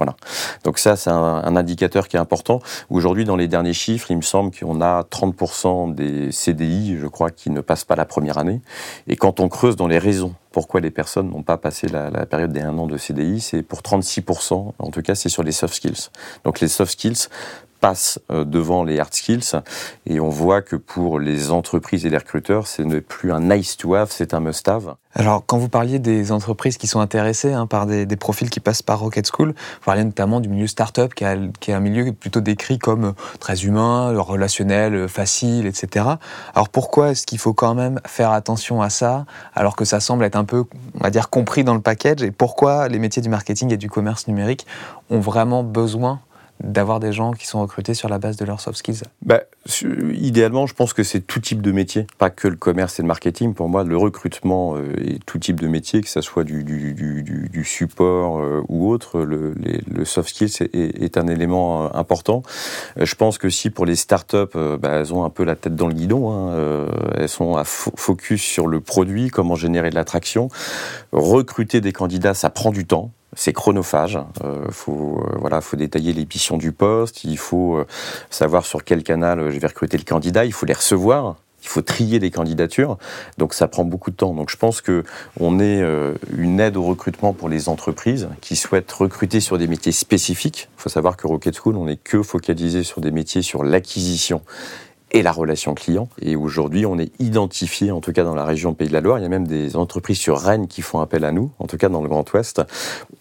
Voilà. 0.00 0.16
Donc 0.64 0.78
ça, 0.78 0.96
c'est 0.96 1.10
un, 1.10 1.56
indicateur 1.56 2.08
qui 2.08 2.16
est 2.16 2.18
important. 2.18 2.60
Aujourd'hui, 2.88 3.26
dans 3.26 3.36
les 3.36 3.48
derniers 3.48 3.74
chiffres, 3.74 4.10
il 4.10 4.16
me 4.16 4.22
semble 4.22 4.50
qu'on 4.50 4.80
a 4.80 5.02
30% 5.02 5.94
des 5.94 6.32
CDI, 6.32 6.96
je 6.98 7.06
crois, 7.06 7.30
qui 7.30 7.50
ne 7.50 7.60
passent 7.60 7.84
pas 7.84 7.96
la 7.96 8.06
première 8.06 8.38
année. 8.38 8.62
Et 9.08 9.16
quand 9.16 9.40
on 9.40 9.50
creuse 9.50 9.76
dans 9.76 9.88
les 9.88 9.98
raisons 9.98 10.34
pourquoi 10.52 10.80
les 10.80 10.90
personnes 10.90 11.28
n'ont 11.28 11.42
pas 11.42 11.58
passé 11.58 11.86
la, 11.86 12.10
période 12.24 12.50
des 12.50 12.62
un 12.62 12.76
an 12.78 12.86
de 12.86 12.96
CDI, 12.96 13.40
c'est 13.40 13.62
pour 13.62 13.80
36%, 13.80 14.72
en 14.78 14.90
tout 14.90 15.02
cas 15.02 15.14
c'est 15.14 15.28
sur 15.28 15.42
les 15.42 15.52
soft 15.52 15.74
skills. 15.74 16.08
Donc 16.44 16.60
les 16.60 16.68
soft 16.68 16.92
skills 16.92 17.28
passent 17.80 18.20
euh, 18.30 18.44
devant 18.44 18.84
les 18.84 18.98
hard 19.00 19.14
skills 19.14 19.60
et 20.06 20.20
on 20.20 20.28
voit 20.28 20.62
que 20.62 20.76
pour 20.76 21.18
les 21.18 21.50
entreprises 21.50 22.06
et 22.06 22.10
les 22.10 22.18
recruteurs, 22.18 22.66
ce 22.66 22.82
n'est 22.82 23.00
plus 23.00 23.32
un 23.32 23.40
nice 23.40 23.76
to 23.76 23.94
have, 23.94 24.08
c'est 24.10 24.34
un 24.34 24.40
must 24.40 24.68
have. 24.68 24.94
Alors 25.14 25.44
quand 25.44 25.58
vous 25.58 25.68
parliez 25.68 25.98
des 25.98 26.30
entreprises 26.30 26.78
qui 26.78 26.86
sont 26.86 27.00
intéressées 27.00 27.52
hein, 27.52 27.66
par 27.66 27.86
des, 27.86 28.06
profils 28.16 28.48
qui 28.48 28.60
passent 28.60 28.82
par 28.82 29.00
Rocket 29.00 29.28
School, 29.28 29.48
vous 29.48 29.84
parliez 29.84 30.04
notamment 30.04 30.38
du 30.40 30.48
milieu 30.48 30.68
startup 30.68 31.14
qui, 31.14 31.24
qui 31.58 31.72
est 31.72 31.74
un 31.74 31.80
milieu 31.80 32.12
plutôt 32.12 32.40
décrit 32.40 32.78
comme 32.78 33.06
euh, 33.06 33.12
très 33.40 33.64
humain, 33.64 34.16
relationnel, 34.20 34.94
euh, 34.94 35.08
facile, 35.08 35.66
etc. 35.66 36.06
Alors 36.54 36.68
pourquoi 36.68 37.10
est-ce 37.10 37.26
qu'il 37.26 37.38
faut 37.38 37.54
quand 37.54 37.74
même 37.74 38.00
faire 38.06 38.30
attention 38.30 38.82
à 38.82 38.90
ça 38.90 39.24
alors 39.54 39.74
que 39.74 39.84
ça 39.84 39.98
semble 39.98 40.24
être 40.24 40.36
un 40.36 40.44
peu, 40.44 40.64
on 40.94 41.02
va 41.02 41.10
dire, 41.10 41.28
compris 41.28 41.64
dans 41.64 41.74
le 41.74 41.80
package? 41.80 42.22
Et 42.22 42.30
pourquoi 42.30 42.88
les 42.88 42.98
métiers 43.00 43.22
du 43.22 43.28
marketing 43.28 43.72
et 43.72 43.76
du 43.76 43.90
commerce 43.90 44.28
numérique 44.28 44.66
ont 45.10 45.20
vraiment 45.20 45.64
besoin 45.64 46.20
d'avoir 46.62 47.00
des 47.00 47.12
gens 47.12 47.32
qui 47.32 47.46
sont 47.46 47.60
recrutés 47.60 47.94
sur 47.94 48.08
la 48.08 48.18
base 48.18 48.36
de 48.36 48.44
leurs 48.44 48.60
soft 48.60 48.78
skills 48.78 49.02
bah, 49.22 49.42
Idéalement, 49.82 50.66
je 50.66 50.74
pense 50.74 50.92
que 50.92 51.02
c'est 51.02 51.20
tout 51.20 51.40
type 51.40 51.62
de 51.62 51.72
métier, 51.72 52.06
pas 52.18 52.30
que 52.30 52.48
le 52.48 52.56
commerce 52.56 52.98
et 52.98 53.02
le 53.02 53.08
marketing. 53.08 53.54
Pour 53.54 53.68
moi, 53.68 53.84
le 53.84 53.96
recrutement 53.96 54.76
euh, 54.76 54.92
est 54.98 55.24
tout 55.24 55.38
type 55.38 55.60
de 55.60 55.68
métier, 55.68 56.00
que 56.00 56.08
ce 56.08 56.20
soit 56.20 56.44
du, 56.44 57.64
support 57.64 58.40
euh, 58.40 58.62
ou 58.68 58.90
autre. 58.90 59.20
Le, 59.20 59.54
soft 60.04 60.30
skills 60.30 60.62
est, 60.62 60.74
est, 60.74 61.16
un 61.18 61.26
élément 61.26 61.84
euh, 61.84 61.88
important. 61.94 62.42
je 62.96 63.14
pense 63.14 63.38
que 63.38 63.50
si 63.50 63.70
pour 63.70 63.86
les 63.86 63.96
startups, 63.96 64.56
bah, 64.80 64.90
elles 64.92 65.12
ont 65.12 65.24
un 65.24 65.30
peu 65.30 65.44
la 65.44 65.56
tête 65.56 65.76
dans 65.76 65.88
le 65.88 65.94
guidon, 65.94 66.30
hein, 66.32 66.86
elles 67.16 67.28
sont 67.28 67.56
à 67.56 67.64
focus 67.64 68.42
sur 68.42 68.66
le 68.66 68.80
produit, 68.80 69.28
comment 69.28 69.54
générer 69.54 69.90
de 69.90 69.94
l'attraction. 69.94 70.48
Recruter 71.12 71.80
des 71.80 71.92
candidats, 71.92 72.34
ça 72.34 72.50
prend 72.50 72.70
du 72.70 72.86
temps 72.86 73.12
c'est 73.34 73.52
chronophage. 73.52 74.18
Il 74.40 74.46
euh, 74.46 74.70
faut, 74.70 75.24
euh, 75.24 75.36
voilà, 75.38 75.60
faut 75.60 75.76
détailler 75.76 76.12
les 76.12 76.26
missions 76.26 76.56
du 76.56 76.72
poste. 76.72 77.24
Il 77.24 77.38
faut 77.38 77.76
euh, 77.76 77.86
savoir 78.28 78.66
sur 78.66 78.84
quel 78.84 79.02
canal 79.02 79.50
je 79.50 79.58
vais 79.58 79.66
recruter 79.66 79.96
le 79.96 80.04
candidat. 80.04 80.44
Il 80.44 80.52
faut 80.52 80.66
les 80.66 80.74
recevoir. 80.74 81.36
Il 81.62 81.68
faut 81.68 81.82
trier 81.82 82.18
les 82.18 82.30
candidatures. 82.30 82.96
Donc 83.36 83.52
ça 83.52 83.68
prend 83.68 83.84
beaucoup 83.84 84.10
de 84.10 84.16
temps. 84.16 84.32
Donc 84.32 84.50
je 84.50 84.56
pense 84.56 84.80
que 84.80 85.04
on 85.38 85.60
est 85.60 85.84
une 86.34 86.58
aide 86.58 86.78
au 86.78 86.84
recrutement 86.84 87.34
pour 87.34 87.50
les 87.50 87.68
entreprises 87.68 88.30
qui 88.40 88.56
souhaitent 88.56 88.90
recruter 88.90 89.40
sur 89.40 89.58
des 89.58 89.66
métiers 89.66 89.92
spécifiques. 89.92 90.70
Il 90.78 90.80
faut 90.80 90.88
savoir 90.88 91.18
que 91.18 91.26
Rocket 91.26 91.54
School, 91.54 91.76
on 91.76 91.84
n'est 91.84 91.98
que 91.98 92.22
focalisé 92.22 92.82
sur 92.82 93.02
des 93.02 93.10
métiers 93.10 93.42
sur 93.42 93.62
l'acquisition 93.62 94.40
et 95.12 95.22
la 95.22 95.32
relation 95.32 95.74
client. 95.74 96.08
Et 96.20 96.36
aujourd'hui, 96.36 96.86
on 96.86 96.98
est 96.98 97.12
identifié, 97.20 97.90
en 97.90 98.00
tout 98.00 98.12
cas 98.12 98.24
dans 98.24 98.34
la 98.34 98.44
région 98.44 98.74
Pays 98.74 98.88
de 98.88 98.92
la 98.92 99.00
Loire, 99.00 99.18
il 99.18 99.22
y 99.22 99.26
a 99.26 99.28
même 99.28 99.46
des 99.46 99.76
entreprises 99.76 100.18
sur 100.18 100.38
Rennes 100.38 100.68
qui 100.68 100.82
font 100.82 101.00
appel 101.00 101.24
à 101.24 101.32
nous, 101.32 101.50
en 101.58 101.66
tout 101.66 101.76
cas 101.76 101.88
dans 101.88 102.02
le 102.02 102.08
Grand 102.08 102.30
Ouest, 102.32 102.62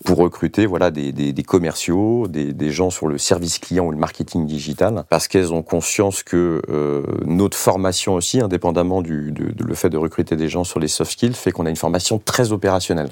pour 0.06 0.18
recruter 0.18 0.66
voilà, 0.66 0.92
des, 0.92 1.12
des, 1.12 1.34
des 1.34 1.44
commerciaux, 1.44 2.28
des, 2.28 2.54
des, 2.54 2.72
gens 2.72 2.90
sur 2.90 3.08
le 3.08 3.18
service 3.18 3.60
client 3.60 3.86
ou 3.86 3.92
le 3.92 3.98
marketing 3.98 4.46
digital, 4.46 5.04
parce 5.10 5.28
qu'elles 5.28 5.54
ont 5.54 5.64
conscience 5.64 6.24
que 6.24 6.62
euh, 6.70 7.04
notre 7.26 7.58
formation 7.58 8.16
aussi, 8.16 8.40
indépendamment 8.40 9.02
du 9.02 9.32
de, 9.32 9.64
le 9.64 9.76
fait 9.76 9.90
de 9.90 9.98
recruter 9.98 10.36
des 10.36 10.48
gens 10.48 10.64
sur 10.64 10.80
les 10.80 10.88
soft 10.88 11.12
skills, 11.12 11.34
fait 11.34 11.52
qu'on 11.52 11.66
a 11.66 11.70
une 11.70 11.76
formation 11.76 12.20
très 12.20 12.52
opérationnelle 12.52 13.10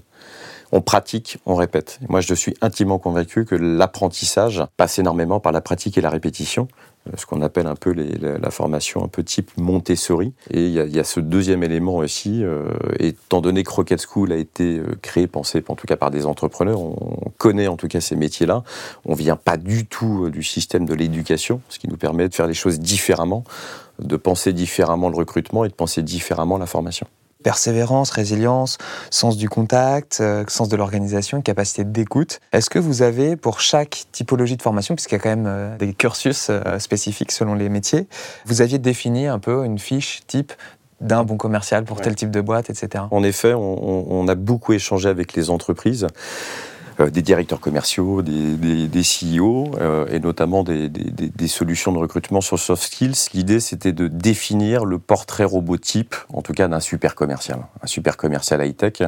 on 0.71 0.81
pratique, 0.81 1.37
on 1.45 1.55
répète. 1.55 1.99
Moi, 2.09 2.21
je 2.21 2.33
suis 2.33 2.55
intimement 2.61 2.99
convaincu 2.99 3.45
que 3.45 3.55
l'apprentissage 3.55 4.63
passe 4.75 4.99
énormément 4.99 5.39
par 5.39 5.51
la 5.51 5.61
pratique 5.61 5.97
et 5.97 6.01
la 6.01 6.09
répétition 6.09 6.67
ce 7.15 7.25
qu'on 7.25 7.41
appelle 7.41 7.67
un 7.67 7.75
peu 7.75 7.93
la, 7.93 8.51
formation 8.51 9.03
un 9.03 9.07
peu 9.07 9.23
type 9.23 9.51
Montessori. 9.57 10.33
Et 10.51 10.67
il 10.67 10.73
y, 10.73 10.99
a, 10.99 11.03
ce 11.03 11.19
deuxième 11.19 11.63
élément 11.63 11.97
aussi, 11.97 12.43
euh, 12.43 12.69
étant 12.99 13.41
donné 13.41 13.63
que 13.63 13.71
Rocket 13.71 14.01
School 14.01 14.31
a 14.31 14.35
été 14.35 14.79
euh, 14.79 14.97
créé, 15.01 15.27
pensé 15.27 15.63
en 15.67 15.75
tout 15.75 15.87
cas 15.87 15.97
par 15.97 16.11
des 16.11 16.25
entrepreneurs, 16.25 16.79
on 16.81 17.31
connaît 17.37 17.67
en 17.67 17.77
tout 17.77 17.87
cas 17.87 18.01
ces 18.01 18.15
métiers-là. 18.15 18.63
On 19.05 19.13
vient 19.13 19.35
pas 19.35 19.57
du 19.57 19.85
tout 19.85 20.25
euh, 20.25 20.31
du 20.31 20.43
système 20.43 20.85
de 20.85 20.93
l'éducation, 20.93 21.61
ce 21.69 21.79
qui 21.79 21.87
nous 21.87 21.97
permet 21.97 22.29
de 22.29 22.33
faire 22.33 22.47
les 22.47 22.53
choses 22.53 22.79
différemment, 22.79 23.43
de 23.99 24.15
penser 24.15 24.53
différemment 24.53 25.09
le 25.09 25.17
recrutement 25.17 25.65
et 25.65 25.69
de 25.69 25.73
penser 25.73 26.01
différemment 26.01 26.57
la 26.57 26.65
formation 26.65 27.07
persévérance, 27.47 28.09
résilience, 28.09 28.77
sens 29.09 29.37
du 29.37 29.47
contact, 29.47 30.17
euh, 30.19 30.43
sens 30.49 30.67
de 30.67 30.75
l'organisation, 30.75 31.41
capacité 31.41 31.85
d'écoute. 31.85 32.41
Est-ce 32.51 32.69
que 32.69 32.77
vous 32.77 33.03
avez 33.03 33.37
pour 33.37 33.61
chaque 33.61 34.03
typologie 34.11 34.57
de 34.57 34.61
formation, 34.61 34.95
puisqu'il 34.95 35.15
y 35.15 35.15
a 35.15 35.19
quand 35.21 35.29
même 35.29 35.45
euh, 35.47 35.77
des 35.77 35.93
cursus 35.93 36.47
euh, 36.49 36.77
spécifiques 36.77 37.31
selon 37.31 37.53
les 37.53 37.69
métiers, 37.69 38.05
vous 38.45 38.61
aviez 38.61 38.79
défini 38.79 39.27
un 39.27 39.39
peu 39.39 39.63
une 39.63 39.79
fiche 39.79 40.23
type 40.27 40.51
d'un 40.99 41.23
bon 41.23 41.37
commercial 41.37 41.85
pour 41.85 42.01
tel 42.01 42.15
type 42.15 42.31
de 42.31 42.41
boîte, 42.41 42.69
etc. 42.69 43.05
En 43.11 43.23
effet, 43.23 43.53
on, 43.53 44.27
a 44.27 44.35
beaucoup 44.35 44.73
échangé 44.73 45.07
avec 45.07 45.33
les 45.33 45.49
entreprises. 45.49 46.07
Euh, 46.99 47.09
des 47.11 47.21
directeurs 47.21 47.59
commerciaux, 47.59 48.23
des, 48.23 48.87
des, 48.87 49.01
CEO, 49.01 49.71
euh, 49.79 50.07
et 50.07 50.19
notamment 50.19 50.63
des, 50.63 50.89
des, 50.89 51.47
solutions 51.47 51.91
de 51.91 51.99
recrutement 51.99 52.41
sur 52.41 52.57
soft 52.57 52.83
skills. 52.83 53.29
L'idée, 53.33 53.59
c'était 53.59 53.91
de 53.91 54.07
définir 54.07 54.83
le 54.83 54.97
portrait 54.97 55.43
robotype, 55.43 56.15
en 56.33 56.41
tout 56.41 56.53
cas 56.53 56.67
d'un 56.67 56.79
super 56.79 57.13
commercial, 57.13 57.59
un 57.83 57.87
super 57.87 58.17
commercial 58.17 58.65
high-tech, 58.65 59.03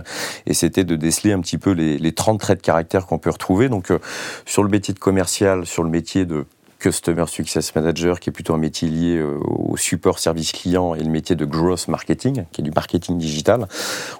et 0.46 0.54
c'était 0.54 0.84
de 0.84 0.96
déceler 0.96 1.34
un 1.34 1.40
petit 1.40 1.58
peu 1.58 1.72
les, 1.72 1.98
les 1.98 2.12
30 2.12 2.40
traits 2.40 2.60
de 2.60 2.64
caractère 2.64 3.08
qu'on 3.08 3.18
peut 3.18 3.32
retrouver. 3.32 3.70
Donc, 3.70 3.90
euh, 3.90 3.98
sur 4.46 4.62
le 4.64 4.70
métier 4.70 4.94
de 4.94 5.00
commercial, 5.00 5.66
sur 5.66 5.82
le 5.84 5.90
métier 5.90 6.26
de 6.26 6.46
Customer 6.78 7.26
Success 7.28 7.74
Manager, 7.74 8.20
qui 8.20 8.30
est 8.30 8.34
plutôt 8.34 8.54
un 8.54 8.60
métier 8.60 8.88
lié 8.88 9.22
au 9.22 9.76
support 9.76 10.20
service 10.20 10.52
client, 10.52 10.94
et 10.94 11.04
le 11.04 11.10
métier 11.10 11.36
de 11.36 11.44
Growth 11.44 11.88
Marketing, 11.88 12.46
qui 12.52 12.62
est 12.62 12.64
du 12.64 12.72
marketing 12.72 13.18
digital, 13.18 13.68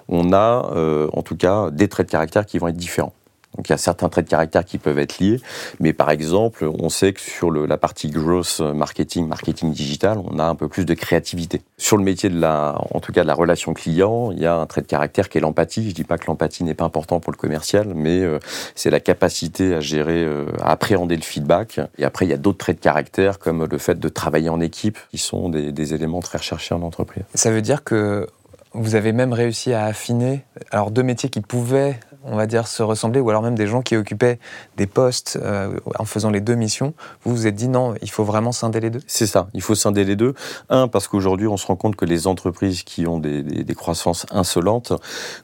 on 0.08 0.34
a 0.34 1.08
en 1.10 1.22
tout 1.22 1.36
cas 1.36 1.70
des 1.70 1.88
traits 1.88 2.08
de 2.08 2.12
caractère 2.12 2.44
qui 2.44 2.58
vont 2.58 2.68
être 2.68 2.76
différents. 2.76 3.14
Donc 3.56 3.68
il 3.68 3.72
y 3.72 3.74
a 3.74 3.78
certains 3.78 4.08
traits 4.08 4.26
de 4.26 4.30
caractère 4.30 4.64
qui 4.64 4.78
peuvent 4.78 4.98
être 4.98 5.18
liés, 5.18 5.40
mais 5.80 5.92
par 5.92 6.10
exemple, 6.10 6.70
on 6.78 6.88
sait 6.88 7.12
que 7.12 7.20
sur 7.20 7.50
la 7.50 7.76
partie 7.76 8.08
growth 8.08 8.60
marketing, 8.60 9.26
marketing 9.26 9.72
digital, 9.72 10.18
on 10.24 10.38
a 10.38 10.44
un 10.44 10.54
peu 10.54 10.68
plus 10.68 10.84
de 10.84 10.94
créativité. 10.94 11.62
Sur 11.76 11.96
le 11.96 12.04
métier 12.04 12.28
de 12.28 12.40
la, 12.40 12.76
en 12.92 13.00
tout 13.00 13.12
cas 13.12 13.22
de 13.22 13.26
la 13.26 13.34
relation 13.34 13.74
client, 13.74 14.30
il 14.30 14.38
y 14.38 14.46
a 14.46 14.54
un 14.54 14.66
trait 14.66 14.82
de 14.82 14.86
caractère 14.86 15.28
qui 15.28 15.38
est 15.38 15.40
l'empathie. 15.40 15.90
Je 15.90 15.94
dis 15.94 16.04
pas 16.04 16.16
que 16.16 16.26
l'empathie 16.26 16.64
n'est 16.64 16.74
pas 16.74 16.84
important 16.84 17.20
pour 17.20 17.32
le 17.32 17.36
commercial, 17.36 17.92
mais 17.94 18.20
euh, 18.20 18.38
c'est 18.74 18.90
la 18.90 19.00
capacité 19.00 19.74
à 19.74 19.80
gérer, 19.80 20.24
euh, 20.24 20.46
à 20.60 20.70
appréhender 20.72 21.16
le 21.16 21.22
feedback. 21.22 21.80
Et 21.98 22.04
après, 22.04 22.26
il 22.26 22.30
y 22.30 22.34
a 22.34 22.38
d'autres 22.38 22.58
traits 22.58 22.76
de 22.76 22.82
caractère 22.82 23.38
comme 23.38 23.66
le 23.66 23.78
fait 23.78 23.98
de 23.98 24.08
travailler 24.08 24.48
en 24.48 24.60
équipe, 24.60 24.98
qui 25.10 25.18
sont 25.18 25.48
des, 25.48 25.72
des 25.72 25.94
éléments 25.94 26.20
très 26.20 26.38
recherchés 26.38 26.74
en 26.74 26.82
entreprise. 26.82 27.24
Ça 27.34 27.50
veut 27.50 27.62
dire 27.62 27.84
que 27.84 28.26
vous 28.72 28.94
avez 28.94 29.12
même 29.12 29.32
réussi 29.32 29.72
à 29.72 29.84
affiner 29.84 30.44
alors 30.70 30.90
deux 30.90 31.02
métiers 31.02 31.28
qui 31.28 31.40
pouvaient 31.40 31.98
on 32.24 32.36
va 32.36 32.46
dire, 32.46 32.66
se 32.66 32.82
ressembler, 32.82 33.20
ou 33.20 33.30
alors 33.30 33.42
même 33.42 33.54
des 33.54 33.66
gens 33.66 33.82
qui 33.82 33.96
occupaient 33.96 34.38
des 34.76 34.86
postes 34.86 35.38
euh, 35.40 35.78
en 35.98 36.04
faisant 36.04 36.30
les 36.30 36.40
deux 36.40 36.54
missions, 36.54 36.94
vous 37.24 37.34
vous 37.34 37.46
êtes 37.46 37.54
dit 37.54 37.68
non, 37.68 37.94
il 38.02 38.10
faut 38.10 38.24
vraiment 38.24 38.52
scinder 38.52 38.80
les 38.80 38.90
deux? 38.90 39.00
C'est 39.06 39.26
ça, 39.26 39.48
il 39.54 39.62
faut 39.62 39.74
scinder 39.74 40.04
les 40.04 40.16
deux. 40.16 40.34
Un, 40.68 40.88
parce 40.88 41.08
qu'aujourd'hui, 41.08 41.46
on 41.46 41.56
se 41.56 41.66
rend 41.66 41.76
compte 41.76 41.96
que 41.96 42.04
les 42.04 42.26
entreprises 42.26 42.82
qui 42.82 43.06
ont 43.06 43.18
des, 43.18 43.64
croissances 43.74 44.26
insolentes, 44.30 44.92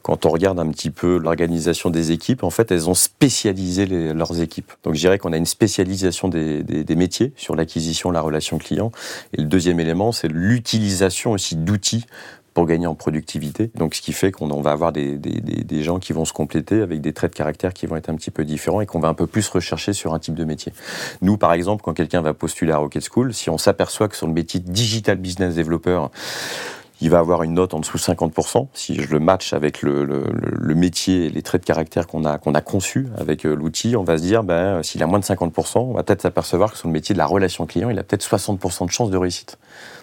quand 0.02 0.26
on 0.26 0.30
regarde 0.30 0.58
un 0.58 0.68
petit 0.68 0.90
peu 0.90 1.16
l'organisation 1.16 1.90
des 1.90 2.12
équipes, 2.12 2.42
en 2.42 2.50
fait, 2.50 2.70
elles 2.70 2.90
ont 2.90 2.94
spécialisé 2.94 3.86
leurs 3.86 4.40
équipes. 4.40 4.72
Donc 4.82 4.94
je 4.94 5.00
dirais 5.00 5.18
qu'on 5.18 5.32
a 5.32 5.36
une 5.36 5.46
spécialisation 5.46 6.28
des, 6.28 6.62
des 6.62 6.96
métiers 6.96 7.32
sur 7.36 7.56
l'acquisition, 7.56 8.10
la 8.10 8.20
relation 8.20 8.58
client. 8.58 8.90
Et 9.32 9.40
le 9.40 9.46
deuxième 9.46 9.80
élément, 9.80 10.12
c'est 10.12 10.28
l'utilisation 10.28 11.32
aussi 11.32 11.56
d'outils 11.56 12.04
pour 12.56 12.64
gagner 12.64 12.86
en 12.86 12.94
productivité. 12.94 13.70
Donc, 13.74 13.94
ce 13.94 14.00
qui 14.00 14.14
fait 14.14 14.32
qu'on 14.32 14.62
va 14.62 14.70
avoir 14.70 14.90
des, 14.90 15.82
gens 15.82 15.98
qui 15.98 16.14
vont 16.14 16.24
se 16.24 16.32
compléter 16.32 16.80
avec 16.80 17.02
des 17.02 17.12
traits 17.12 17.32
de 17.32 17.36
caractère 17.36 17.74
qui 17.74 17.84
vont 17.84 17.96
être 17.96 18.08
un 18.08 18.14
petit 18.14 18.30
peu 18.30 18.46
différents 18.46 18.80
et 18.80 18.86
qu'on 18.86 18.98
va 18.98 19.08
un 19.08 19.14
peu 19.14 19.26
plus 19.26 19.46
rechercher 19.50 19.92
sur 19.92 20.14
un 20.14 20.18
type 20.18 20.34
de 20.34 20.44
métier. 20.44 20.72
Nous, 21.20 21.36
par 21.36 21.52
exemple, 21.52 21.82
quand 21.84 21.92
quelqu'un 21.92 22.22
va 22.22 22.32
postuler 22.32 22.72
à 22.72 22.78
Rocket 22.78 23.06
School, 23.12 23.34
si 23.34 23.50
on 23.50 23.58
s'aperçoit 23.58 24.08
que 24.08 24.16
sur 24.16 24.26
le 24.26 24.32
métier 24.32 24.58
digital 24.58 25.18
business 25.18 25.54
developer, 25.54 26.06
il 27.02 27.10
va 27.10 27.18
avoir 27.18 27.42
une 27.42 27.52
note 27.52 27.74
en 27.74 27.80
dessous 27.80 27.98
de 27.98 28.02
50%. 28.02 28.68
Si 28.72 28.94
je 28.94 29.10
le 29.10 29.18
match 29.18 29.52
avec 29.52 29.82
le, 29.82 30.32
métier 30.74 31.26
et 31.26 31.28
les 31.28 31.42
traits 31.42 31.60
de 31.60 31.66
caractère 31.66 32.06
qu'on 32.06 32.24
a, 32.24 32.60
conçus 32.62 33.06
avec 33.18 33.44
euh, 33.44 33.54
l'outil, 33.54 33.96
on 33.96 34.04
va 34.04 34.16
se 34.16 34.22
dire, 34.22 34.44
ben, 34.44 34.82
s'il 34.82 35.02
a 35.02 35.06
moins 35.06 35.18
de 35.18 35.24
50%, 35.24 35.78
on 35.78 35.92
va 35.92 36.02
peut-être 36.02 36.22
s'apercevoir 36.22 36.72
que 36.72 36.78
sur 36.78 36.88
le 36.88 36.92
métier 36.92 37.12
de 37.12 37.18
la 37.18 37.26
relation 37.26 37.66
client, 37.66 37.90
il 37.90 37.98
a 37.98 38.02
peut-être 38.02 38.24
60% 38.24 38.86
de 38.86 38.90
chance 38.90 39.10
de 39.10 39.16
réussite. 39.18 39.58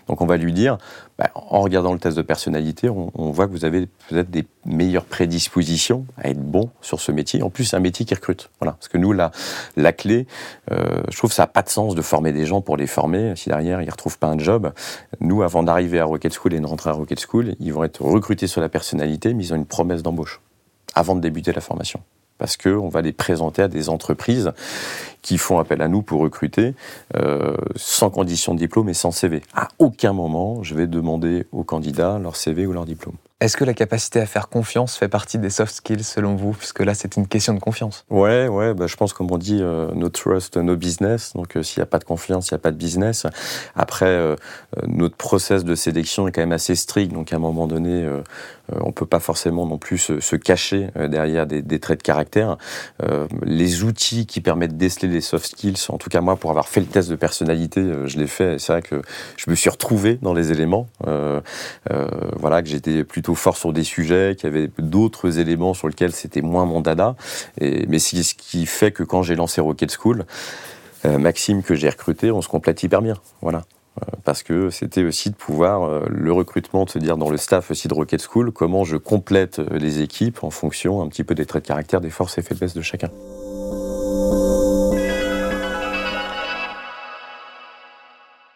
Donc 0.08 0.22
on 0.22 0.26
va 0.26 0.38
lui 0.38 0.54
dire, 0.54 0.78
bah, 1.18 1.30
en 1.36 1.62
regardant 1.62 1.94
le 1.94 2.00
test 2.00 2.18
de 2.18 2.22
personnalité, 2.22 2.90
on, 2.90 3.32
voit 3.32 3.48
que 3.48 3.52
vous 3.52 3.66
avez 3.66 3.88
peut-être 4.10 4.30
des 4.30 4.46
meilleures 4.66 5.06
prédispositions 5.06 6.06
à 6.18 6.30
être 6.30 6.42
bon 6.42 6.70
sur 6.82 7.00
ce 7.00 7.12
métier. 7.12 7.42
En 7.42 7.50
plus, 7.50 7.66
c'est 7.66 7.76
un 7.76 7.82
métier 7.82 8.06
qui 8.06 8.14
recrute. 8.14 8.50
Voilà. 8.60 8.74
Parce 8.74 8.88
que 8.88 8.98
nous, 8.98 9.14
la, 9.14 9.32
la 9.76 9.94
clé, 9.94 10.28
euh, 10.72 11.04
je 11.10 11.18
trouve 11.18 11.30
que 11.30 11.36
ça 11.36 11.44
n'a 11.44 11.48
pas 11.48 11.62
de 11.62 11.70
sens 11.70 11.96
de 11.96 12.02
former 12.02 12.34
des 12.34 12.46
gens 12.46 12.62
pour 12.62 12.78
les 12.78 12.88
former 12.88 13.36
si 13.36 13.50
derrière 13.50 13.82
ils 13.82 13.88
ne 13.88 13.92
retrouvent 13.92 14.18
pas 14.18 14.28
un 14.28 14.38
job. 14.38 14.72
Nous, 15.20 15.44
avant 15.44 15.64
d'arriver 15.64 16.00
à 16.00 16.06
Rocket 16.06 16.34
School 16.34 16.54
et 16.54 16.60
de 16.60 16.66
rentrer 16.66 16.90
à 16.90 16.94
Rocket 16.94 17.20
School, 17.20 17.56
ils 17.60 17.74
vont 17.74 17.84
être 17.84 18.02
recrutés 18.02 18.48
sur 18.48 18.62
la 18.62 18.70
personnalité, 18.70 19.34
mais 19.34 19.46
ils 19.46 19.54
ont 19.54 19.58
une 19.58 19.66
promesse 19.66 20.04
d'embauche 20.04 20.42
avant 20.96 21.16
de 21.16 21.22
débuter 21.22 21.54
la 21.54 21.62
formation 21.62 22.00
parce 22.44 22.58
qu'on 22.58 22.90
va 22.90 23.02
les 23.02 23.14
présenter 23.14 23.62
à 23.62 23.70
des 23.70 23.88
entreprises 23.88 24.52
qui 25.22 25.38
font 25.38 25.60
appel 25.60 25.82
à 25.82 25.88
nous 25.88 26.02
pour 26.02 26.20
recruter 26.20 26.76
euh, 27.16 27.56
sans 27.78 28.10
condition 28.10 28.54
de 28.54 28.60
diplôme 28.60 28.90
et 28.90 28.94
sans 28.94 29.12
CV. 29.12 29.42
À 29.56 29.70
aucun 29.80 30.12
moment, 30.12 30.62
je 30.62 30.76
vais 30.76 30.86
demander 30.86 31.48
aux 31.54 31.64
candidats 31.64 32.20
leur 32.20 32.36
CV 32.36 32.68
ou 32.68 32.74
leur 32.74 32.84
diplôme. 32.84 33.16
Est-ce 33.44 33.58
que 33.58 33.66
la 33.66 33.74
capacité 33.74 34.22
à 34.22 34.26
faire 34.26 34.48
confiance 34.48 34.96
fait 34.96 35.10
partie 35.10 35.38
des 35.38 35.50
soft 35.50 35.76
skills 35.76 36.06
selon 36.06 36.38
vous? 36.38 36.54
Puisque 36.54 36.80
là, 36.80 36.94
c'est 36.94 37.18
une 37.18 37.28
question 37.28 37.54
de 37.54 37.60
confiance. 37.60 38.06
Ouais, 38.10 38.48
ouais, 38.48 38.74
bah, 38.74 38.88
je 38.88 38.96
pense 38.96 39.12
comme 39.12 39.30
on 39.32 39.38
dit, 39.38 39.60
euh, 39.60 39.92
no 39.96 40.08
trust, 40.08 40.56
no 40.56 40.78
business. 40.78 41.34
Donc 41.34 41.58
euh, 41.58 41.62
s'il 41.62 41.82
n'y 41.82 41.84
a 41.84 41.88
pas 41.88 42.00
de 42.00 42.06
confiance, 42.06 42.52
il 42.52 42.54
n'y 42.54 42.56
a 42.56 42.60
pas 42.60 42.72
de 42.72 42.78
business. 42.78 43.28
Après, 43.76 44.06
euh, 44.06 44.38
notre 44.88 45.18
process 45.18 45.66
de 45.66 45.76
sélection 45.76 46.26
est 46.26 46.32
quand 46.32 46.40
même 46.40 46.54
assez 46.54 46.76
strict. 46.76 47.12
Donc 47.12 47.34
à 47.34 47.36
un 47.36 47.40
moment 47.40 47.68
donné, 47.68 48.08
on 48.72 48.88
ne 48.88 48.92
peut 48.92 49.06
pas 49.06 49.20
forcément 49.20 49.66
non 49.66 49.78
plus 49.78 49.98
se, 49.98 50.36
cacher 50.36 50.90
derrière 50.96 51.46
des, 51.46 51.80
traits 51.80 52.00
de 52.00 52.04
caractère. 52.04 52.58
les 53.44 53.84
outils 53.84 54.26
qui 54.26 54.42
permettent 54.42 54.74
de 54.74 54.78
déceler 54.78 55.08
les 55.08 55.22
soft 55.22 55.46
skills, 55.46 55.78
en 55.90 55.98
tout 55.98 56.10
cas 56.10 56.22
moi, 56.22 56.36
pour 56.36 56.50
avoir 56.50 56.68
fait 56.68 56.80
le 56.80 56.86
test 56.86 57.10
de 57.10 57.16
personnalité, 57.16 57.84
je 58.06 58.18
l'ai 58.18 58.28
fait. 58.28 58.60
C'est 58.60 58.74
vrai 58.74 58.82
que 58.82 59.02
je 59.38 59.50
me 59.50 59.56
suis 59.56 59.70
retrouvé 59.70 60.18
dans 60.22 60.34
les 60.34 60.52
éléments. 60.52 60.88
voilà, 62.40 62.62
que 62.62 62.70
j'étais 62.70 63.04
plutôt 63.04 63.36
fort 63.36 63.58
sur 63.58 63.74
des 63.74 63.84
sujets, 63.84 64.36
qu'il 64.38 64.50
y 64.50 64.54
avait 64.54 64.70
d'autres 64.80 65.40
éléments 65.40 65.74
sur 65.74 65.88
lesquels 65.88 66.14
c'était 66.14 66.42
moins 66.42 66.66
mon 66.66 66.82
dada. 66.82 67.16
Mais 67.62 68.00
c'est 68.00 68.24
ce 68.24 68.36
qui 68.36 68.66
fait 68.66 68.92
que 68.92 69.04
quand 69.04 69.24
j'ai 69.24 69.36
lancé 69.36 69.62
Rocket 69.62 69.92
School, 69.92 70.26
Maxime 71.06 71.64
que 71.64 71.76
j'ai 71.76 71.90
recruté, 71.90 72.32
on 72.32 72.42
se 72.42 72.48
complète 72.48 72.82
hyper 72.84 73.02
bien. 73.02 73.16
Voilà 73.42 73.64
parce 74.24 74.44
que 74.44 74.70
c'était 74.70 75.04
aussi 75.04 75.30
de 75.30 75.36
pouvoir, 75.36 76.08
le 76.10 76.32
recrutement, 76.32 76.86
de 76.86 76.90
se 76.90 77.00
dire 77.00 77.18
dans 77.18 77.30
le 77.30 77.38
staff 77.38 77.72
aussi 77.72 77.88
de 77.88 77.94
Rocket 77.94 78.22
School, 78.22 78.52
comment 78.52 78.84
je 78.84 78.98
complète 78.98 79.60
les 79.60 80.02
équipes 80.02 80.44
en 80.44 80.50
fonction 80.50 81.02
un 81.02 81.08
petit 81.08 81.24
peu 81.24 81.36
des 81.36 81.46
traits 81.46 81.64
de 81.64 81.68
caractère, 81.68 82.02
des 82.02 82.10
forces 82.10 82.38
et 82.38 82.42
faiblesses 82.42 82.74
de 82.74 82.82
chacun. 82.82 83.10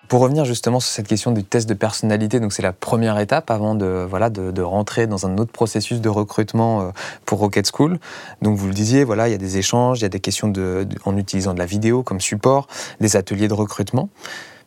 Pour 0.07 0.21
revenir 0.21 0.45
justement 0.45 0.79
sur 0.79 0.89
cette 0.89 1.07
question 1.07 1.33
du 1.33 1.43
test 1.43 1.67
de 1.67 1.73
personnalité, 1.73 2.39
donc 2.39 2.53
c'est 2.53 2.61
la 2.61 2.71
première 2.71 3.19
étape 3.19 3.51
avant 3.51 3.75
de, 3.75 4.05
voilà, 4.09 4.29
de, 4.29 4.61
rentrer 4.61 5.05
dans 5.05 5.25
un 5.25 5.37
autre 5.37 5.51
processus 5.51 5.99
de 5.99 6.07
recrutement 6.07 6.81
euh, 6.81 6.89
pour 7.25 7.39
Rocket 7.39 7.69
School. 7.69 7.99
Donc 8.41 8.57
vous 8.57 8.67
le 8.67 8.73
disiez, 8.73 9.03
voilà, 9.03 9.27
il 9.27 9.31
y 9.31 9.35
a 9.35 9.37
des 9.37 9.57
échanges, 9.57 9.99
il 9.99 10.03
y 10.03 10.05
a 10.05 10.09
des 10.09 10.21
questions 10.21 10.47
de, 10.47 10.87
en 11.03 11.17
utilisant 11.17 11.53
de 11.53 11.59
la 11.59 11.65
vidéo 11.65 12.03
comme 12.03 12.21
support, 12.21 12.67
des 13.01 13.17
ateliers 13.17 13.49
de 13.49 13.53
recrutement. 13.53 14.07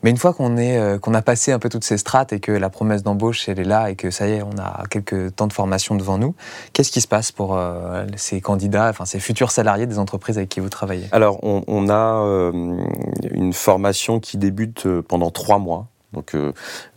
Mais 0.02 0.11
une 0.11 0.16
fois 0.16 0.33
qu'on 0.33 0.57
est, 0.57 0.78
euh, 0.78 0.99
qu'on 0.99 1.14
a 1.14 1.23
passé 1.23 1.52
un 1.52 1.59
peu 1.59 1.69
toutes 1.69 1.85
ces 1.85 1.99
strates 1.99 2.33
et 2.33 2.40
que 2.40 2.52
la 2.52 2.71
promesse 2.71 3.02
d'embauche, 3.02 3.49
elle 3.49 3.59
est 3.59 3.64
là 3.64 3.90
et 3.90 3.97
que 3.97 4.11
ça 4.11 4.28
y 4.28 4.33
est, 4.33 4.42
on 4.42 4.59
a 4.59 4.85
quelques 4.88 5.37
temps 5.37 5.47
de 5.47 5.52
formation 5.52 5.95
devant 5.95 6.16
nous, 6.16 6.35
qu'est-ce 6.73 6.90
qui 6.90 7.00
se 7.00 7.09
passe 7.09 7.33
pour 7.33 7.57
euh, 7.57 8.07
ces 8.16 8.40
candidats, 8.40 8.88
enfin 8.88 9.04
ces 9.04 9.21
futurs 9.21 9.50
salariés 9.50 9.87
des 9.87 9.99
entreprises 9.99 10.38
avec 10.38 10.49
qui 10.49 10.61
vous 10.61 10.71
travaillez? 10.71 11.07
Alors, 11.12 11.38
on, 11.42 11.88
a 11.88 12.23
euh, 12.25 12.52
une 13.30 13.52
formation 13.52 14.21
qui 14.21 14.38
débute 14.38 14.87
pendant 15.02 15.30
trois 15.30 15.59
mois. 15.59 15.87
Donc 16.12 16.35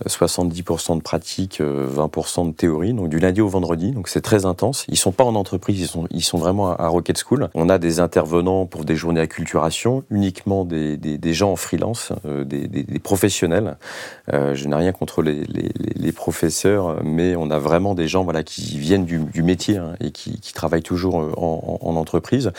70% 0.08 0.92
euh, 0.92 0.96
de 0.96 1.02
pratique, 1.02 1.62
20% 1.62 1.62
euh, 1.62 2.48
de 2.50 2.54
théorie, 2.54 2.94
donc 2.94 3.10
du 3.10 3.20
lundi 3.20 3.42
au 3.42 3.48
vendredi. 3.48 3.92
Donc 3.92 4.08
c'est 4.08 4.22
très 4.22 4.46
intense. 4.46 4.86
Ils 4.88 4.98
sont 4.98 5.12
pas 5.12 5.24
en 5.24 5.36
entreprise, 5.36 5.80
ils 5.80 5.88
sont, 5.88 6.08
ils 6.10 6.24
sont 6.24 6.40
vraiment 6.40 6.72
à 6.72 6.88
Rocket 6.88 7.22
School. 7.24 7.50
On 7.54 7.70
a 7.70 7.78
des 7.78 8.00
intervenants 8.00 8.66
pour 8.66 8.86
des 8.86 8.96
journées 8.96 9.22
acculturation, 9.22 10.04
uniquement 10.10 10.66
des, 10.66 10.98
des, 10.98 11.34
gens 11.34 11.52
en 11.52 11.56
freelance, 11.56 12.12
euh, 12.26 12.44
des, 12.44 13.00
professionnels. 13.00 13.78
je 14.32 14.68
n'ai 14.68 14.76
rien 14.76 14.92
contre 14.92 15.22
les, 15.22 15.44
les, 15.44 16.12
professeurs, 16.12 17.04
mais 17.04 17.36
on 17.36 17.52
a 17.52 17.60
vraiment 17.60 17.96
des 17.96 18.08
gens 18.08 18.24
voilà 18.24 18.44
qui 18.44 18.78
viennent 18.78 19.06
du, 19.06 19.44
métier 19.44 19.78
hein, 19.78 19.96
et 20.00 20.12
qui, 20.12 20.40
travaillent 20.54 20.84
toujours 20.84 21.16
en, 21.16 21.96
entreprise. 21.96 22.52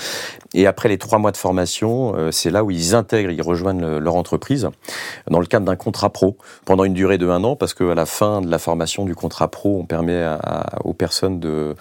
Et 0.53 0.67
après 0.67 0.89
les 0.89 0.99
trois 0.99 1.19
mois 1.19 1.33
de 1.33 1.37
formation, 1.37 2.15
c'est 2.31 2.51
là 2.51 2.63
où 2.63 2.71
ils 2.71 2.95
intègrent, 2.95 3.31
ils 3.31 3.43
rejoignent 3.43 3.99
leur 3.99 4.17
entreprise 4.17 4.69
dans 5.31 5.41
le 5.41 5.47
cadre 5.47 5.67
d'un 5.67 5.77
contrat 5.77 6.11
pro 6.11 6.37
pendant 6.65 6.85
une 6.85 6.95
durée 6.95 7.19
de 7.19 7.29
un 7.29 7.45
an, 7.45 7.57
parce 7.57 7.75
qu'à 7.75 7.95
la 7.95 8.07
fin 8.07 8.41
de 8.41 8.51
la 8.51 8.59
formation 8.59 9.05
du 9.05 9.15
contrat 9.15 9.49
pro, 9.49 9.79
on 9.81 9.85
permet 9.85 10.25
aux 10.85 10.93
personnes 10.93 11.41
de 11.41 11.75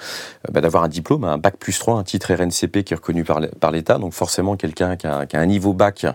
bah, 0.51 0.61
d'avoir 0.61 0.83
un 0.83 0.87
diplôme, 0.87 1.23
un 1.23 1.37
bac 1.37 1.57
plus 1.57 1.77
3, 1.77 1.97
un 1.97 2.03
titre 2.03 2.33
RNCP 2.33 2.83
qui 2.83 2.93
est 2.93 2.95
reconnu 2.95 3.23
par 3.23 3.71
l'État. 3.71 3.97
Donc 3.97 4.13
forcément, 4.13 4.55
quelqu'un 4.55 4.95
qui, 4.95 5.07
a 5.07 5.27
un 5.33 5.45
niveau 5.45 5.73
bac, 5.73 6.05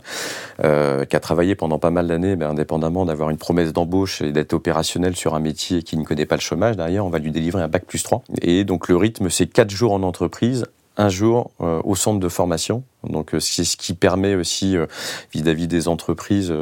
euh, 0.64 1.04
qui 1.04 1.16
a 1.16 1.20
travaillé 1.20 1.54
pendant 1.54 1.78
pas 1.78 1.90
mal 1.90 2.08
d'années, 2.08 2.36
ben, 2.36 2.50
indépendamment 2.50 3.04
d'avoir 3.04 3.30
une 3.30 3.38
promesse 3.38 3.72
d'embauche 3.72 4.22
et 4.22 4.32
d'être 4.32 4.52
opérationnel 4.52 5.16
sur 5.16 5.34
un 5.34 5.40
métier 5.40 5.82
qui 5.82 5.96
ne 5.96 6.04
connaît 6.04 6.26
pas 6.26 6.36
le 6.36 6.40
chômage, 6.40 6.76
derrière, 6.76 7.04
on 7.04 7.10
va 7.10 7.18
lui 7.18 7.30
délivrer 7.30 7.62
un 7.62 7.68
bac 7.68 7.84
plus 7.86 8.02
3. 8.02 8.22
Et 8.42 8.64
donc 8.64 8.88
le 8.88 8.96
rythme, 8.96 9.30
c'est 9.30 9.46
4 9.46 9.70
jours 9.70 9.92
en 9.92 10.02
entreprise, 10.02 10.66
un 10.98 11.08
jour 11.08 11.52
euh, 11.60 11.80
au 11.84 11.94
centre 11.94 12.18
de 12.18 12.28
formation. 12.28 12.82
Donc 13.04 13.32
euh, 13.32 13.40
c'est 13.40 13.62
ce 13.62 13.76
qui 13.76 13.94
permet 13.94 14.34
aussi 14.34 14.76
euh, 14.76 14.86
vis-à-vis 15.32 15.68
des 15.68 15.86
entreprises, 15.86 16.52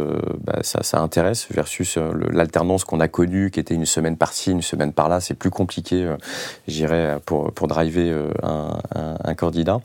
bah, 0.45 0.59
ça, 0.63 1.01
intéresse 1.01 1.49
versus 1.51 1.99
l'alternance 2.31 2.85
qu'on 2.85 3.01
a 3.01 3.09
connue, 3.09 3.51
qui 3.51 3.59
était 3.59 3.75
une 3.75 3.87
semaine 3.87 4.17
par-ci, 4.17 4.51
une 4.53 4.63
semaine 4.63 4.93
par-là. 4.93 5.21
C'est 5.21 5.35
plus 5.35 5.51
compliqué, 5.51 6.15
j'irais, 6.69 7.19
pour, 7.25 7.51
driver 7.67 8.31
un, 8.43 9.35
candidat. 9.35 9.81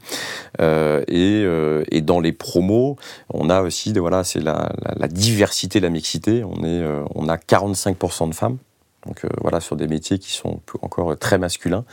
Et, 0.59 2.01
dans 2.01 2.19
les 2.19 2.31
promos, 2.33 2.97
on 3.33 3.49
a 3.49 3.61
aussi, 3.61 3.93
voilà, 3.93 4.23
c'est 4.23 4.39
la, 4.39 4.71
la, 4.83 4.93
la, 4.97 5.07
diversité, 5.07 5.79
la 5.79 5.89
mixité. 5.89 6.43
On 6.43 6.63
est, 6.63 6.83
on 7.15 7.29
a 7.29 7.37
45% 7.37 8.29
de 8.29 8.35
femmes. 8.35 8.57
Donc 9.05 9.25
voilà, 9.41 9.59
sur 9.59 9.75
des 9.75 9.87
métiers 9.87 10.19
qui 10.19 10.31
sont 10.31 10.61
encore 10.81 11.17
très 11.17 11.37
masculins. 11.37 11.85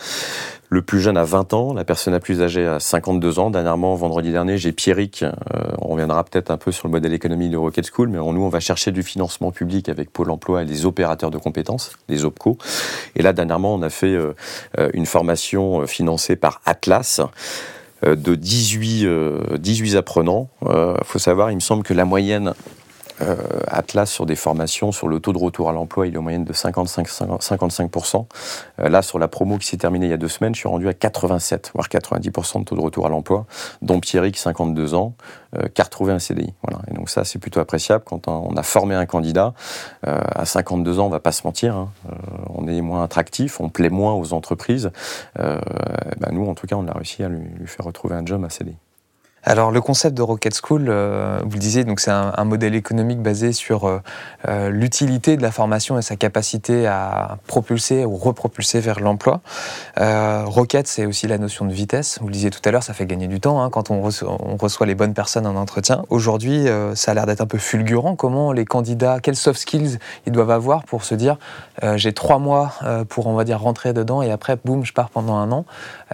Le 0.70 0.82
plus 0.82 1.00
jeune 1.00 1.16
a 1.16 1.24
20 1.24 1.54
ans, 1.54 1.72
la 1.72 1.84
personne 1.84 2.12
la 2.12 2.20
plus 2.20 2.42
âgée 2.42 2.66
a 2.66 2.78
52 2.78 3.38
ans. 3.38 3.50
Dernièrement, 3.50 3.94
vendredi 3.94 4.32
dernier, 4.32 4.58
j'ai 4.58 4.72
Pierrick. 4.72 5.22
Euh, 5.22 5.32
on 5.80 5.88
reviendra 5.88 6.22
peut-être 6.24 6.50
un 6.50 6.58
peu 6.58 6.72
sur 6.72 6.88
le 6.88 6.92
modèle 6.92 7.14
économique 7.14 7.50
de 7.50 7.56
Rocket 7.56 7.88
School, 7.90 8.08
mais 8.08 8.18
nous, 8.18 8.42
on 8.42 8.50
va 8.50 8.60
chercher 8.60 8.92
du 8.92 9.02
financement 9.02 9.50
public 9.50 9.88
avec 9.88 10.10
Pôle 10.10 10.30
emploi 10.30 10.62
et 10.62 10.66
les 10.66 10.84
opérateurs 10.84 11.30
de 11.30 11.38
compétences, 11.38 11.92
les 12.10 12.26
OPCO. 12.26 12.58
Et 13.16 13.22
là, 13.22 13.32
dernièrement, 13.32 13.74
on 13.74 13.80
a 13.80 13.88
fait 13.88 14.12
euh, 14.12 14.34
euh, 14.78 14.90
une 14.92 15.06
formation 15.06 15.86
financée 15.86 16.36
par 16.36 16.60
Atlas 16.66 17.22
de 18.02 18.34
18, 18.36 19.08
18 19.58 19.96
apprenants. 19.96 20.48
Il 20.62 20.94
faut 21.04 21.18
savoir, 21.18 21.50
il 21.50 21.56
me 21.56 21.60
semble 21.60 21.82
que 21.82 21.94
la 21.94 22.04
moyenne 22.04 22.54
euh, 23.22 23.36
Atlas 23.66 24.10
sur 24.10 24.26
des 24.26 24.36
formations, 24.36 24.92
sur 24.92 25.08
le 25.08 25.20
taux 25.20 25.32
de 25.32 25.38
retour 25.38 25.68
à 25.68 25.72
l'emploi, 25.72 26.06
il 26.06 26.14
est 26.14 26.18
en 26.18 26.22
moyenne 26.22 26.44
de 26.44 26.52
55, 26.52 27.06
55%. 27.08 28.26
Euh, 28.80 28.88
là, 28.88 29.02
sur 29.02 29.18
la 29.18 29.28
promo 29.28 29.58
qui 29.58 29.66
s'est 29.66 29.76
terminée 29.76 30.06
il 30.06 30.10
y 30.10 30.14
a 30.14 30.18
deux 30.18 30.28
semaines, 30.28 30.54
je 30.54 30.60
suis 30.60 30.68
rendu 30.68 30.88
à 30.88 30.94
87, 30.94 31.72
voire 31.74 31.88
90% 31.88 32.60
de 32.60 32.64
taux 32.64 32.76
de 32.76 32.80
retour 32.80 33.06
à 33.06 33.08
l'emploi, 33.08 33.46
dont 33.82 34.00
Pierrick, 34.00 34.36
52 34.36 34.94
ans, 34.94 35.14
euh, 35.56 35.68
qui 35.72 35.80
a 35.80 35.84
retrouvé 35.84 36.12
un 36.12 36.18
CDI. 36.18 36.52
Voilà. 36.62 36.82
Et 36.90 36.94
donc 36.94 37.10
ça, 37.10 37.24
c'est 37.24 37.38
plutôt 37.38 37.60
appréciable 37.60 38.04
quand 38.06 38.28
on 38.28 38.56
a 38.56 38.62
formé 38.62 38.94
un 38.94 39.06
candidat. 39.06 39.54
à 40.04 40.44
52 40.44 40.98
ans, 41.00 41.06
on 41.06 41.10
va 41.10 41.20
pas 41.20 41.32
se 41.32 41.42
mentir, 41.44 41.76
hein. 41.76 41.90
on 42.54 42.68
est 42.68 42.80
moins 42.80 43.02
attractif, 43.02 43.60
on 43.60 43.68
plaît 43.68 43.90
moins 43.90 44.14
aux 44.14 44.32
entreprises. 44.32 44.90
Ben 45.36 46.30
nous, 46.32 46.48
en 46.48 46.54
tout 46.54 46.66
cas, 46.66 46.76
on 46.76 46.86
a 46.86 46.92
réussi 46.92 47.22
à 47.22 47.28
lui, 47.28 47.40
lui 47.58 47.66
faire 47.66 47.86
retrouver 47.86 48.14
un 48.14 48.24
job 48.24 48.44
à 48.44 48.50
CDI. 48.50 48.76
Alors 49.44 49.70
le 49.70 49.80
concept 49.80 50.16
de 50.16 50.22
Rocket 50.22 50.54
School, 50.62 50.86
euh, 50.88 51.38
vous 51.44 51.52
le 51.52 51.58
disiez, 51.58 51.84
donc 51.84 52.00
c'est 52.00 52.10
un, 52.10 52.44
modèle 52.44 52.74
économique 52.74 53.20
basé 53.20 53.52
sur 53.52 53.86
euh, 53.86 54.00
euh, 54.48 54.70
l'utilité 54.70 55.36
de 55.36 55.42
la 55.42 55.52
formation 55.52 55.98
et 55.98 56.02
sa 56.02 56.16
capacité 56.16 56.86
à 56.86 57.38
propulser 57.46 58.04
ou 58.04 58.16
repropulser 58.16 58.80
vers 58.80 59.00
l'emploi. 59.00 59.40
Rocket, 59.96 60.86
c'est 60.86 61.06
aussi 61.06 61.26
la 61.26 61.38
notion 61.38 61.66
de 61.66 61.72
vitesse. 61.72 62.18
Vous 62.20 62.26
le 62.26 62.32
disiez 62.32 62.50
tout 62.50 62.60
à 62.64 62.70
l'heure, 62.70 62.82
ça 62.82 62.94
fait 62.94 63.06
gagner 63.06 63.28
du 63.28 63.40
temps 63.40 63.62
hein, 63.62 63.70
quand 63.70 63.90
on 63.90 64.00
reçoit, 64.02 64.86
les 64.86 64.94
bonnes 64.94 65.14
personnes 65.14 65.46
en 65.46 65.56
entretien. 65.56 66.04
Aujourd'hui, 66.08 66.66
ça 66.94 67.10
a 67.10 67.14
l'air 67.14 67.26
d'être 67.26 67.40
un 67.40 67.46
peu 67.46 67.58
fulgurant. 67.58 68.16
Comment 68.16 68.52
les 68.52 68.64
candidats, 68.64 69.18
quels 69.20 69.36
soft 69.36 69.60
skills 69.60 69.98
ils 70.26 70.32
doivent 70.32 70.50
avoir 70.50 70.84
pour 70.84 71.04
se 71.04 71.14
dire 71.14 71.36
j'ai 71.96 72.12
trois 72.12 72.38
mois 72.38 72.72
pour 73.08 73.26
on 73.26 73.34
va 73.34 73.44
dire 73.44 73.60
rentrer 73.60 73.92
dedans 73.92 74.22
et 74.22 74.30
après 74.30 74.56
boum 74.64 74.84
je 74.84 74.92
pars 74.92 75.10
pendant 75.10 75.36
un 75.36 75.52
an. 75.52 75.64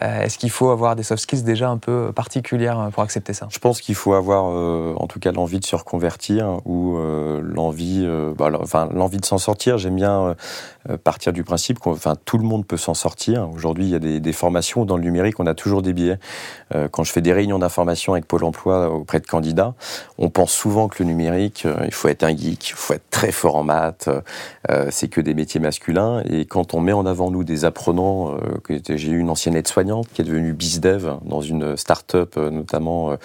Est-ce 0.01 0.39
qu'il 0.39 0.51
faut 0.51 0.71
avoir 0.71 0.97
des 0.97 1.03
soft 1.03 1.23
skills 1.23 1.43
déjà 1.43 1.69
un 1.69 1.79
peu 1.79 2.13
particulières 2.15 2.89
pour 2.93 3.03
Je 3.51 3.59
pense 3.59 3.81
qu'il 3.81 3.95
faut 3.95 4.15
avoir, 4.15 4.47
euh, 4.49 4.95
en 4.97 5.07
tout 5.07 5.21
cas, 5.21 5.33
l'envie 5.33 5.61
de 5.61 5.65
se 5.65 5.77
reconvertir 5.77 6.61
ou 6.65 6.97
euh, 6.97 7.41
l'envie, 7.43 8.03
euh, 8.05 8.35
bah, 8.37 8.51
l'envie 8.51 9.19
de 9.19 9.25
s'en 9.25 9.39
sortir. 9.39 9.79
J'aime 9.79 9.97
bien 9.97 10.37
partir 11.03 11.33
du 11.33 11.45
principe 11.45 11.79
que, 11.79 11.91
tout 12.25 12.39
le 12.39 12.45
monde 12.45 12.67
peut 12.67 12.77
s'en 12.77 12.95
sortir. 12.95 13.49
Aujourd'hui, 13.51 13.85
il 13.85 13.91
y 13.91 13.95
a 13.95 13.99
des, 13.99 14.21
des, 14.21 14.33
formations 14.33 14.85
dans 14.85 14.97
le 14.97 15.03
numérique, 15.03 15.41
on 15.41 15.47
a 15.47 15.55
toujours 15.55 15.83
des 15.83 15.93
billets. 15.93 16.19
quand 16.91 17.05
je 17.05 17.13
fais 17.13 17.21
des 17.21 17.33
réunions 17.33 17.59
d'information 17.59 18.15
avec 18.15 18.27
Pôle 18.27 18.45
Emploi 18.45 18.91
auprès 18.91 19.21
de 19.21 19.27
candidats, 19.27 19.75
on 20.19 20.29
pense 20.29 20.53
souvent 20.53 20.89
que 20.89 21.03
le 21.03 21.09
numérique, 21.09 21.67
il 21.85 21.93
faut 21.93 22.09
être 22.09 22.25
un 22.25 22.37
geek, 22.37 22.71
il 22.71 22.75
faut 22.75 22.95
être 22.95 23.09
très 23.11 23.33
fort 23.33 23.57
en 23.57 23.63
maths. 23.63 24.09
c'est 24.91 25.09
que 25.09 25.21
des 25.21 25.35
métiers 25.35 25.61
masculins. 25.61 26.23
Et 26.29 26.45
quand 26.45 26.75
on 26.75 26.81
met 26.81 26.93
en 26.93 27.07
avant 27.07 27.31
nous 27.31 27.45
des 27.45 27.65
apprenants, 27.65 28.37
j'ai 28.89 29.11
eu 29.11 29.19
une 29.19 29.31
ancienne 29.31 29.57
aide-soignante 29.57 30.09
qui 30.13 30.23
est 30.23 30.25
devenue 30.25 30.53
bizdev 30.53 31.19
dans 31.25 31.41
une 31.41 31.77
start-up, 31.77 32.37
notamment 32.37 33.13
euh, 33.13 33.17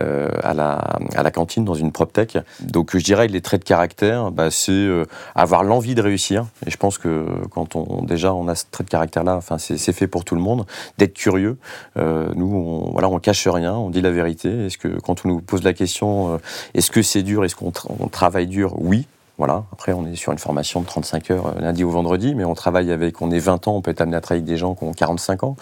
euh, 0.00 0.28
à, 0.42 0.54
la, 0.54 0.74
à 1.14 1.22
la 1.22 1.30
cantine 1.30 1.64
dans 1.64 1.74
une 1.74 1.92
prop 1.92 2.12
tech. 2.12 2.36
Donc 2.60 2.96
je 2.96 3.02
dirais 3.02 3.28
les 3.28 3.40
traits 3.40 3.60
de 3.60 3.64
caractère, 3.66 4.30
bah, 4.30 4.50
c'est 4.50 4.72
euh, 4.72 5.04
avoir 5.34 5.64
l'envie 5.64 5.94
de 5.94 6.02
réussir. 6.02 6.46
Et 6.66 6.70
je 6.70 6.76
pense 6.76 6.98
que 6.98 7.03
quand 7.50 7.76
on 7.76 8.02
déjà 8.02 8.34
on 8.34 8.48
a 8.48 8.54
ce 8.54 8.64
trait 8.70 8.84
de 8.84 8.90
caractère-là, 8.90 9.40
c'est 9.58 9.92
fait 9.92 10.06
pour 10.06 10.24
tout 10.24 10.34
le 10.34 10.40
monde, 10.40 10.66
d'être 10.98 11.14
curieux. 11.14 11.56
nous, 11.96 12.54
on, 12.54 12.92
voilà, 12.92 13.08
on 13.08 13.18
cache 13.18 13.46
rien, 13.48 13.74
on 13.74 13.90
dit 13.90 14.00
la 14.00 14.10
vérité. 14.10 14.66
Est-ce 14.66 14.78
que 14.78 14.88
quand 15.00 15.24
on 15.24 15.28
nous 15.28 15.40
pose 15.40 15.62
la 15.62 15.72
question, 15.72 16.40
est-ce 16.74 16.90
que 16.90 17.02
c'est 17.02 17.22
dur, 17.22 17.44
est-ce 17.44 17.56
qu'on 17.56 17.72
travaille 18.08 18.46
dur? 18.46 18.74
Oui, 18.78 19.06
voilà. 19.36 19.64
Après, 19.72 19.92
on 19.92 20.06
est 20.06 20.14
sur 20.14 20.30
une 20.30 20.38
formation 20.38 20.80
de 20.80 20.86
35 20.86 21.30
heures 21.32 21.46
euh, 21.48 21.60
lundi 21.60 21.82
au 21.82 21.90
vendredi, 21.90 22.34
mais 22.36 22.44
on 22.44 22.54
travaille 22.54 22.92
avec, 22.92 23.20
on 23.20 23.32
est 23.32 23.40
20 23.40 23.66
ans, 23.66 23.76
on 23.76 23.82
peut 23.82 23.90
être 23.90 24.00
amené 24.00 24.16
à 24.16 24.20
travailler 24.20 24.42
avec 24.42 24.48
des 24.48 24.56
gens 24.56 24.76
qui 24.76 24.84
ont 24.84 24.92
45 24.92 25.42
ans. 25.42 25.56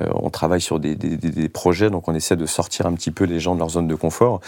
Euh, 0.00 0.06
on 0.14 0.30
travaille 0.30 0.60
sur 0.60 0.78
des, 0.78 0.94
des, 0.94 1.16
des, 1.16 1.48
projets, 1.48 1.90
donc 1.90 2.06
on 2.06 2.14
essaie 2.14 2.36
de 2.36 2.46
sortir 2.46 2.86
un 2.86 2.92
petit 2.92 3.10
peu 3.10 3.24
les 3.24 3.40
gens 3.40 3.54
de 3.54 3.58
leur 3.58 3.70
zone 3.70 3.88
de 3.88 3.94
confort. 3.96 4.40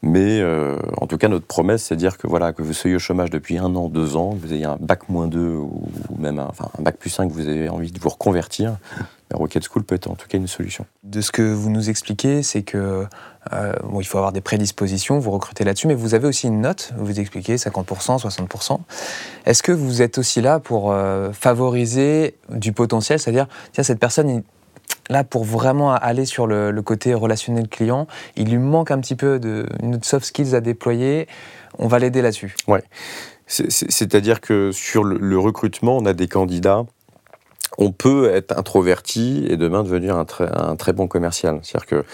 Mais 0.00 0.40
euh, 0.40 0.78
en 0.98 1.06
tout 1.06 1.18
cas, 1.18 1.28
notre 1.28 1.46
promesse, 1.46 1.84
c'est 1.84 1.94
de 1.94 2.00
dire 2.00 2.16
que 2.16 2.26
voilà, 2.26 2.54
que 2.54 2.62
vous 2.62 2.72
soyez 2.72 2.96
au 2.96 3.00
chômage 3.00 3.28
depuis 3.28 3.58
un 3.58 3.74
an, 3.76 3.88
deux 3.88 4.16
ans, 4.16 4.30
que 4.30 4.46
vous 4.46 4.54
ayez 4.54 4.64
un 4.64 4.78
bac 4.80 5.10
moins 5.10 5.26
2 5.26 5.38
ou 5.38 5.86
même 6.18 6.38
un, 6.38 6.46
enfin, 6.46 6.70
un 6.78 6.82
bac 6.82 6.96
plus 6.96 7.10
5, 7.10 7.28
que 7.28 7.34
vous 7.34 7.48
avez 7.48 7.68
envie 7.68 7.92
de 7.92 8.00
vous 8.00 8.08
reconvertir, 8.08 8.76
Rocket 9.34 9.66
School 9.68 9.82
peut 9.82 9.96
être 9.96 10.08
en 10.08 10.14
tout 10.14 10.28
cas 10.28 10.38
une 10.38 10.46
solution. 10.46 10.86
De 11.02 11.20
ce 11.20 11.32
que 11.32 11.42
vous 11.42 11.70
nous 11.70 11.90
expliquez, 11.90 12.42
c'est 12.42 12.62
que 12.62 13.06
euh, 13.52 13.72
bon, 13.84 14.00
il 14.00 14.04
faut 14.04 14.18
avoir 14.18 14.32
des 14.32 14.40
prédispositions, 14.40 15.18
vous 15.18 15.30
recrutez 15.30 15.64
là-dessus, 15.64 15.86
mais 15.86 15.94
vous 15.94 16.14
avez 16.14 16.26
aussi 16.26 16.46
une 16.46 16.60
note, 16.60 16.92
vous 16.96 17.18
expliquez 17.18 17.56
50%, 17.56 18.20
60%. 18.20 18.78
Est-ce 19.44 19.62
que 19.62 19.72
vous 19.72 20.02
êtes 20.02 20.18
aussi 20.18 20.40
là 20.40 20.60
pour 20.60 20.92
euh, 20.92 21.32
favoriser 21.32 22.36
du 22.50 22.72
potentiel, 22.72 23.18
c'est-à-dire, 23.18 23.46
tiens, 23.72 23.84
cette 23.84 24.00
personne, 24.00 24.42
là, 25.08 25.24
pour 25.24 25.44
vraiment 25.44 25.92
aller 25.92 26.24
sur 26.24 26.46
le, 26.46 26.72
côté 26.82 27.14
relationnel 27.14 27.68
client, 27.68 28.06
il 28.36 28.50
lui 28.50 28.58
manque 28.58 28.90
un 28.90 29.00
petit 29.00 29.16
peu 29.16 29.38
de 29.38 29.66
une 29.82 30.02
soft 30.02 30.26
skills 30.26 30.54
à 30.54 30.60
déployer. 30.60 31.26
On 31.78 31.88
va 31.88 31.98
l'aider 31.98 32.22
là-dessus. 32.22 32.54
Ouais. 32.68 32.82
C'est-à-dire 33.48 34.40
que 34.40 34.72
sur 34.72 35.04
le 35.04 35.38
recrutement, 35.38 35.96
on 35.96 36.04
a 36.04 36.12
des 36.14 36.26
candidats 36.26 36.84
on 37.78 37.92
peut 37.92 38.30
être 38.30 38.56
introverti 38.56 39.44
et 39.48 39.56
demain 39.56 39.82
devenir 39.82 40.16
un 40.16 40.24
très, 40.24 40.48
un 40.52 40.76
très 40.76 40.92
bon 40.92 41.08
commercial. 41.08 41.60
C'est-à-dire 41.62 41.86
que 41.86 42.04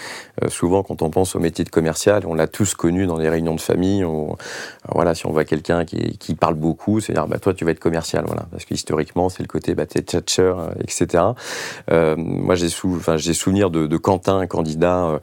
euh, 0.43 0.49
souvent, 0.49 0.83
quand 0.83 1.01
on 1.01 1.09
pense 1.09 1.35
au 1.35 1.39
métier 1.39 1.63
de 1.63 1.69
commercial, 1.69 2.23
on 2.25 2.33
l'a 2.33 2.47
tous 2.47 2.73
connu 2.73 3.05
dans 3.05 3.17
les 3.17 3.29
réunions 3.29 3.55
de 3.55 3.61
famille. 3.61 4.05
voilà, 4.89 5.15
si 5.15 5.25
on 5.25 5.31
voit 5.31 5.45
quelqu'un 5.45 5.85
qui, 5.85 6.17
qui, 6.17 6.35
parle 6.35 6.55
beaucoup, 6.55 6.99
c'est-à-dire, 6.99 7.27
bah, 7.27 7.39
toi, 7.39 7.53
tu 7.53 7.65
vas 7.65 7.71
être 7.71 7.79
commercial. 7.79 8.23
Voilà, 8.25 8.45
parce 8.51 8.65
que 8.65 8.73
historiquement, 8.73 9.29
c'est 9.29 9.43
le 9.43 9.47
côté, 9.47 9.75
bah, 9.75 9.85
t'es 9.85 10.03
euh, 10.39 10.69
etc. 10.81 11.23
Euh, 11.91 12.15
moi, 12.17 12.55
j'ai 12.55 12.69
sou, 12.69 12.99
souvenir 13.33 13.69
de, 13.69 13.87
de 13.87 13.97
Quentin, 13.97 14.39
un 14.39 14.47
candidat. 14.47 15.05
Euh, 15.05 15.19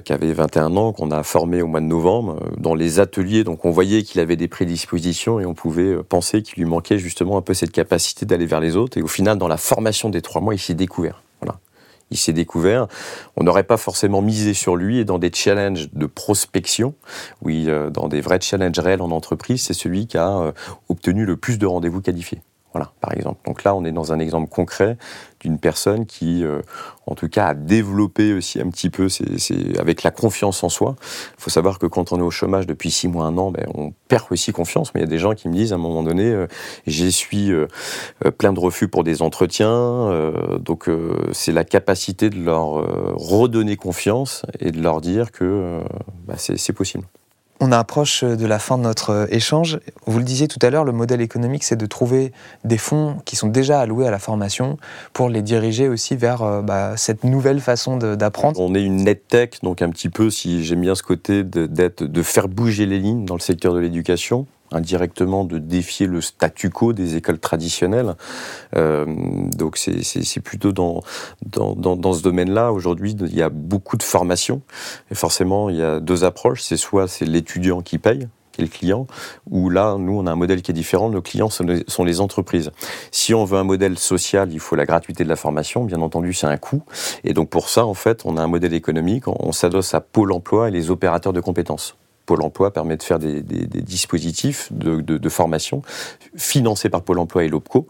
qui 0.00 0.12
avait 0.12 0.32
21 0.32 0.76
ans, 0.76 0.92
qu'on 0.92 1.10
a 1.10 1.22
formé 1.22 1.62
au 1.62 1.66
mois 1.66 1.80
de 1.80 1.86
novembre, 1.86 2.38
euh, 2.42 2.50
dans 2.58 2.74
les 2.74 3.00
ateliers. 3.00 3.44
Donc 3.44 3.64
on 3.64 3.70
voyait 3.70 4.02
qu'il 4.02 4.20
avait 4.20 4.36
des 4.36 4.48
prédispositions 4.48 5.40
et 5.40 5.46
on 5.46 5.54
pouvait 5.54 5.94
euh, 5.94 6.02
penser 6.02 6.42
qu'il 6.42 6.62
lui 6.62 6.68
manquait 6.68 6.98
justement 6.98 7.36
un 7.36 7.42
peu 7.42 7.54
cette 7.54 7.72
capacité 7.72 8.26
d'aller 8.26 8.46
vers 8.46 8.60
les 8.60 8.76
autres. 8.76 8.98
Et 8.98 9.02
au 9.02 9.08
final, 9.08 9.38
dans 9.38 9.48
la 9.48 9.56
formation 9.56 10.08
des 10.08 10.22
trois 10.22 10.40
mois, 10.40 10.54
il 10.54 10.58
s'est 10.58 10.74
découvert. 10.74 11.22
Voilà. 11.40 11.58
Il 12.10 12.16
s'est 12.16 12.32
découvert. 12.32 12.88
On 13.36 13.44
n'aurait 13.44 13.64
pas 13.64 13.76
forcément 13.76 14.22
misé 14.22 14.54
sur 14.54 14.76
lui 14.76 14.98
et 14.98 15.04
dans 15.04 15.18
des 15.18 15.30
challenges 15.32 15.88
de 15.92 16.06
prospection, 16.06 16.94
oui, 17.40 17.68
dans 17.90 18.08
des 18.08 18.20
vrais 18.20 18.40
challenges 18.40 18.78
réels 18.78 19.00
en 19.00 19.10
entreprise, 19.10 19.62
c'est 19.62 19.72
celui 19.72 20.06
qui 20.06 20.18
a 20.18 20.52
obtenu 20.90 21.24
le 21.24 21.38
plus 21.38 21.56
de 21.56 21.64
rendez-vous 21.64 22.02
qualifiés. 22.02 22.42
Voilà, 22.72 22.90
par 23.00 23.12
exemple. 23.12 23.40
Donc 23.46 23.64
là, 23.64 23.74
on 23.74 23.84
est 23.84 23.92
dans 23.92 24.12
un 24.12 24.18
exemple 24.18 24.48
concret 24.48 24.96
d'une 25.40 25.58
personne 25.58 26.06
qui, 26.06 26.42
euh, 26.42 26.62
en 27.06 27.14
tout 27.14 27.28
cas, 27.28 27.48
a 27.48 27.54
développé 27.54 28.32
aussi 28.32 28.60
un 28.60 28.70
petit 28.70 28.88
peu 28.88 29.08
c'est 29.08 29.78
avec 29.78 30.02
la 30.02 30.10
confiance 30.10 30.64
en 30.64 30.68
soi. 30.70 30.94
Il 31.38 31.42
faut 31.42 31.50
savoir 31.50 31.78
que 31.78 31.86
quand 31.86 32.12
on 32.12 32.18
est 32.18 32.22
au 32.22 32.30
chômage 32.30 32.66
depuis 32.66 32.90
six 32.90 33.08
mois, 33.08 33.26
un 33.26 33.36
an, 33.36 33.50
ben, 33.50 33.66
on 33.74 33.92
perd 34.08 34.24
aussi 34.30 34.52
confiance. 34.52 34.94
Mais 34.94 35.00
il 35.00 35.04
y 35.04 35.06
a 35.06 35.10
des 35.10 35.18
gens 35.18 35.34
qui 35.34 35.48
me 35.48 35.54
disent 35.54 35.72
à 35.72 35.74
un 35.74 35.78
moment 35.78 36.02
donné, 36.02 36.24
euh, 36.30 36.46
suis 36.86 37.52
euh, 37.52 37.66
plein 38.38 38.54
de 38.54 38.60
refus 38.60 38.88
pour 38.88 39.04
des 39.04 39.20
entretiens. 39.20 40.10
donc 40.60 40.88
c'est 41.32 41.52
la 41.52 41.64
capacité 41.64 42.30
de 42.30 42.42
leur 42.42 42.68
redonner 43.16 43.76
confiance 43.76 44.46
et 44.60 44.70
de 44.70 44.80
leur 44.80 45.00
dire 45.00 45.30
que 45.30 45.80
bah, 46.26 46.34
c'est 46.36 46.72
possible. 46.72 47.04
On 47.64 47.70
approche 47.70 48.24
de 48.24 48.44
la 48.44 48.58
fin 48.58 48.76
de 48.76 48.82
notre 48.82 49.10
euh, 49.10 49.26
échange. 49.30 49.78
Vous 50.06 50.18
le 50.18 50.24
disiez 50.24 50.48
tout 50.48 50.58
à 50.62 50.70
l'heure, 50.70 50.82
le 50.82 50.90
modèle 50.90 51.20
économique, 51.20 51.62
c'est 51.62 51.76
de 51.76 51.86
trouver 51.86 52.32
des 52.64 52.76
fonds 52.76 53.18
qui 53.24 53.36
sont 53.36 53.46
déjà 53.46 53.78
alloués 53.78 54.04
à 54.04 54.10
la 54.10 54.18
formation 54.18 54.78
pour 55.12 55.28
les 55.28 55.42
diriger 55.42 55.88
aussi 55.88 56.16
vers 56.16 56.42
euh, 56.42 56.60
bah, 56.60 56.96
cette 56.96 57.22
nouvelle 57.22 57.60
façon 57.60 57.98
d'apprendre. 57.98 58.58
On 58.58 58.74
est 58.74 58.82
une 58.82 59.04
net 59.04 59.28
tech, 59.28 59.50
donc 59.62 59.80
un 59.80 59.90
petit 59.90 60.08
peu, 60.08 60.28
si 60.28 60.64
j'aime 60.64 60.80
bien 60.80 60.96
ce 60.96 61.04
côté, 61.04 61.44
de, 61.44 61.66
de 61.68 62.22
faire 62.24 62.48
bouger 62.48 62.84
les 62.84 62.98
lignes 62.98 63.26
dans 63.26 63.36
le 63.36 63.40
secteur 63.40 63.74
de 63.74 63.78
l'éducation 63.78 64.48
indirectement 64.74 65.44
de 65.44 65.58
défier 65.58 66.06
le 66.06 66.20
statu 66.20 66.70
quo 66.70 66.92
des 66.92 67.16
écoles 67.16 67.38
traditionnelles. 67.38 68.14
Euh, 68.76 69.06
donc 69.56 69.76
c'est 69.76 70.40
plutôt 70.40 70.72
dans, 70.72 71.02
dans, 71.44 72.12
ce 72.12 72.22
domaine-là. 72.22 72.72
Aujourd'hui, 72.72 73.12
il 73.12 73.34
y 73.34 73.42
a 73.42 73.48
beaucoup 73.48 73.96
de 73.96 74.02
formations. 74.02 74.62
Et 75.10 75.14
forcément, 75.14 75.70
il 75.70 75.76
y 75.76 75.82
a 75.82 76.00
deux 76.00 76.24
approches. 76.24 76.62
C'est 76.62 76.76
soit 76.76 77.08
c'est 77.08 77.24
l'étudiant 77.24 77.80
qui 77.80 77.98
paye, 77.98 78.28
qui 78.52 78.60
est 78.60 78.64
le 78.64 78.70
client, 78.70 79.06
ou 79.50 79.70
là, 79.70 79.96
nous, 79.98 80.18
on 80.18 80.26
a 80.26 80.32
un 80.32 80.36
modèle 80.36 80.62
qui 80.62 80.70
est 80.70 80.74
différent. 80.74 81.08
Nos 81.08 81.22
clients 81.22 81.50
sont 81.50 81.64
les, 82.04 82.20
entreprises. 82.20 82.70
Si 83.10 83.34
on 83.34 83.44
veut 83.44 83.58
un 83.58 83.64
modèle 83.64 83.98
social, 83.98 84.52
il 84.52 84.60
faut 84.60 84.76
la 84.76 84.84
gratuité 84.84 85.24
de 85.24 85.28
la 85.28 85.36
formation. 85.36 85.84
Bien 85.84 86.00
entendu, 86.00 86.32
c'est 86.34 86.46
un 86.46 86.58
coût. 86.58 86.82
Et 87.24 87.32
donc, 87.32 87.48
pour 87.48 87.68
ça, 87.68 87.86
en 87.86 87.94
fait, 87.94 88.22
on 88.24 88.36
a 88.36 88.42
un 88.42 88.48
modèle 88.48 88.74
économique. 88.74 89.26
On 89.26 89.52
s'adosse 89.52 89.94
à 89.94 90.00
Pôle 90.00 90.32
emploi 90.32 90.68
et 90.68 90.70
les 90.70 90.90
opérateurs 90.90 91.32
de 91.32 91.40
compétences. 91.40 91.96
Pôle 92.26 92.42
emploi 92.42 92.72
permet 92.72 92.96
de 92.96 93.02
faire 93.02 93.18
des, 93.18 93.42
dispositifs 93.42 94.72
de, 94.72 95.28
formation 95.28 95.82
financés 96.36 96.88
par 96.88 97.02
Pôle 97.02 97.18
emploi 97.18 97.44
et 97.44 97.48
l'OPCO, 97.48 97.86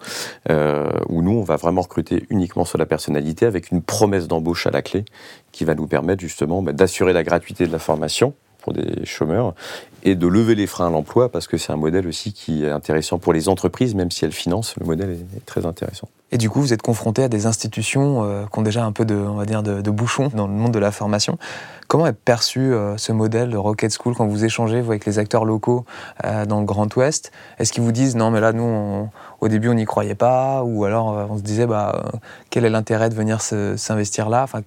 euh, 0.51 0.91
où 1.09 1.23
nous, 1.23 1.33
on 1.33 1.43
va 1.43 1.57
vraiment 1.57 1.83
recruter 1.83 2.25
uniquement 2.31 2.65
sur 2.65 2.79
la 2.79 2.87
personnalité 2.87 3.47
avec 3.47 3.71
une 3.71 3.83
promesse 3.83 4.29
d'embauche 4.29 4.67
à 4.67 4.71
la 4.71 4.83
clé 4.83 5.05
qui 5.51 5.65
va 5.65 5.75
nous 5.75 5.87
permettre 5.87 6.21
justement 6.21 6.63
bah, 6.63 6.73
d'assurer 6.73 7.13
la 7.13 7.23
gratuité 7.23 7.67
de 7.67 7.73
la 7.73 7.79
formation 7.79 8.35
pour 8.63 8.73
des 8.73 9.05
chômeurs 9.05 9.55
et 10.03 10.15
de 10.15 10.27
lever 10.27 10.55
les 10.55 10.67
freins 10.67 10.89
à 10.89 10.91
l'emploi 10.91 11.31
parce 11.31 11.47
que 11.47 11.57
c'est 11.57 11.73
un 11.73 11.77
modèle 11.77 12.07
aussi 12.07 12.33
qui 12.33 12.65
est 12.65 12.71
intéressant 12.71 13.19
pour 13.19 13.33
les 13.33 13.49
entreprises, 13.49 13.95
même 13.95 14.11
si 14.11 14.25
elles 14.25 14.33
financent, 14.33 14.75
le 14.79 14.87
modèle 14.87 15.11
est, 15.11 15.47
très 15.47 15.67
intéressant. 15.67 16.09
Et 16.35 16.39
du 16.39 16.49
coup, 16.49 16.61
vous 16.61 16.73
êtes 16.73 16.83
confronté 16.83 17.23
à 17.23 17.29
des 17.29 17.45
institutions 17.45 18.25
euh, 18.25 18.45
qui 18.51 18.59
ont 18.59 18.63
déjà 18.63 18.85
un 18.85 18.93
peu 18.93 19.05
de, 19.05 19.15
on 19.15 19.35
va 19.35 19.45
dire, 19.45 19.63
de, 19.63 19.83
de 19.83 19.91
bouchons 19.91 20.31
dans 20.35 20.47
le 20.47 20.55
monde 20.55 20.73
de 20.73 20.79
la 20.79 20.91
formation. 20.91 21.39
Comment 21.89 22.07
est 22.07 22.15
perçu 22.15 22.73
euh, 22.73 22.97
ce 22.97 23.13
modèle 23.13 23.51
de 23.51 23.59
Rocket 23.59 23.95
School 23.95 24.15
quand 24.15 24.27
vous 24.27 24.47
échangez 24.47 24.81
vous, 24.81 24.93
avec 24.93 25.05
les 25.05 25.19
acteurs 25.19 25.45
locaux 25.45 25.85
euh, 26.25 26.47
dans 26.47 26.61
le 26.61 26.65
Grand 26.65 26.97
Ouest? 26.97 27.33
Est-ce 27.59 27.71
qu'ils 27.71 27.83
vous 27.83 27.93
disent 27.93 28.17
non, 28.17 28.31
mais 28.31 28.41
là, 28.41 28.55
nous, 28.55 29.11
au 29.43 29.49
début, 29.49 29.69
on 29.69 29.75
n'y 29.75 29.85
croyait 29.85 30.15
pas 30.15 30.63
Ou 30.63 30.87
alors, 30.87 31.09
on 31.31 31.37
se 31.37 31.43
disait, 31.43 31.67
bah, 31.67 32.13
quel 32.49 32.65
est 32.65 32.71
l'intérêt 32.71 33.11
de 33.11 33.15
venir 33.15 33.43
s'investir 33.43 34.31
là? 34.31 34.43
Enfin, 34.45 34.63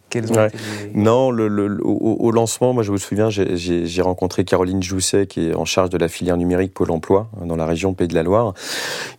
Non, 0.94 1.32
le, 1.32 1.80
au, 1.84 2.30
lancement, 2.30 2.74
moi, 2.74 2.84
je 2.84 2.92
me 2.92 2.98
souviens, 2.98 3.30
j'ai 3.32 4.02
rencontré 4.04 4.46
Caroline 4.46 4.84
Jousset, 4.84 5.25
qui 5.28 5.50
est 5.50 5.56
en 5.56 5.66
charge 5.66 5.90
de 5.90 5.98
la 5.98 6.08
filière 6.08 6.38
numérique 6.38 6.74
Pôle 6.74 6.92
emploi 6.92 7.30
dans 7.44 7.56
la 7.56 7.66
région 7.66 7.94
Pays 7.94 8.08
de 8.08 8.16
la 8.16 8.24
Loire, 8.24 8.54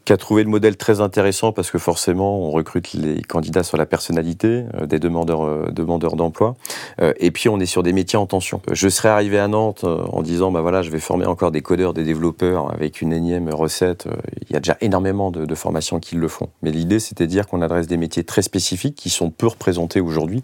qui 0.05 0.13
a 0.13 0.17
trouvé 0.17 0.45
le 0.45 0.51
modèle 0.51 0.77
très 0.77 1.01
intéressant 1.01 1.53
parce 1.53 1.71
que 1.71 1.79
forcément, 1.79 2.41
on 2.41 2.51
recrute 2.51 2.93
les 2.93 3.23
candidats 3.23 3.63
sur 3.63 3.77
la 3.77 3.87
personnalité 3.87 4.65
des 4.87 4.99
demandeurs 4.99 5.73
demandeurs 5.73 6.17
d'emploi. 6.17 6.57
et 7.01 7.31
puis, 7.31 7.49
on 7.49 7.59
est 7.61 7.67
sur 7.67 7.83
des 7.83 7.93
métiers 7.93 8.19
en 8.19 8.27
tension. 8.27 8.61
Je 8.73 8.89
serais 8.89 9.09
arrivé 9.09 9.39
à 9.39 9.49
Nantes 9.49 9.85
euh, 9.85 10.05
en 10.13 10.23
disant, 10.23 10.51
bah 10.51 10.61
voilà, 10.61 10.83
je 10.83 10.91
vais 10.91 11.01
former 11.01 11.27
encore 11.27 11.51
des 11.51 11.63
codeurs, 11.63 11.95
des 11.95 12.05
développeurs 12.05 12.73
avec 12.73 13.01
une 13.01 13.13
énième 13.13 13.49
recette. 13.49 14.07
Euh, 14.07 14.17
il 14.49 14.53
y 14.53 14.57
a 14.57 14.61
déjà 14.61 14.77
énormément 14.81 15.31
de, 15.31 15.55
formations 15.55 16.01
qui 16.01 16.17
le 16.17 16.29
font. 16.29 16.51
Mais 16.63 16.71
l'idée, 16.71 17.01
c'était 17.01 17.25
de 17.25 17.31
dire 17.31 17.47
qu'on 17.47 17.63
adresse 17.63 17.87
des 17.87 17.97
métiers 17.97 18.25
très 18.25 18.43
spécifiques 18.43 18.95
qui 18.95 19.09
sont 19.09 19.31
peu 19.31 19.47
représentés 19.47 20.01
aujourd'hui. 20.01 20.43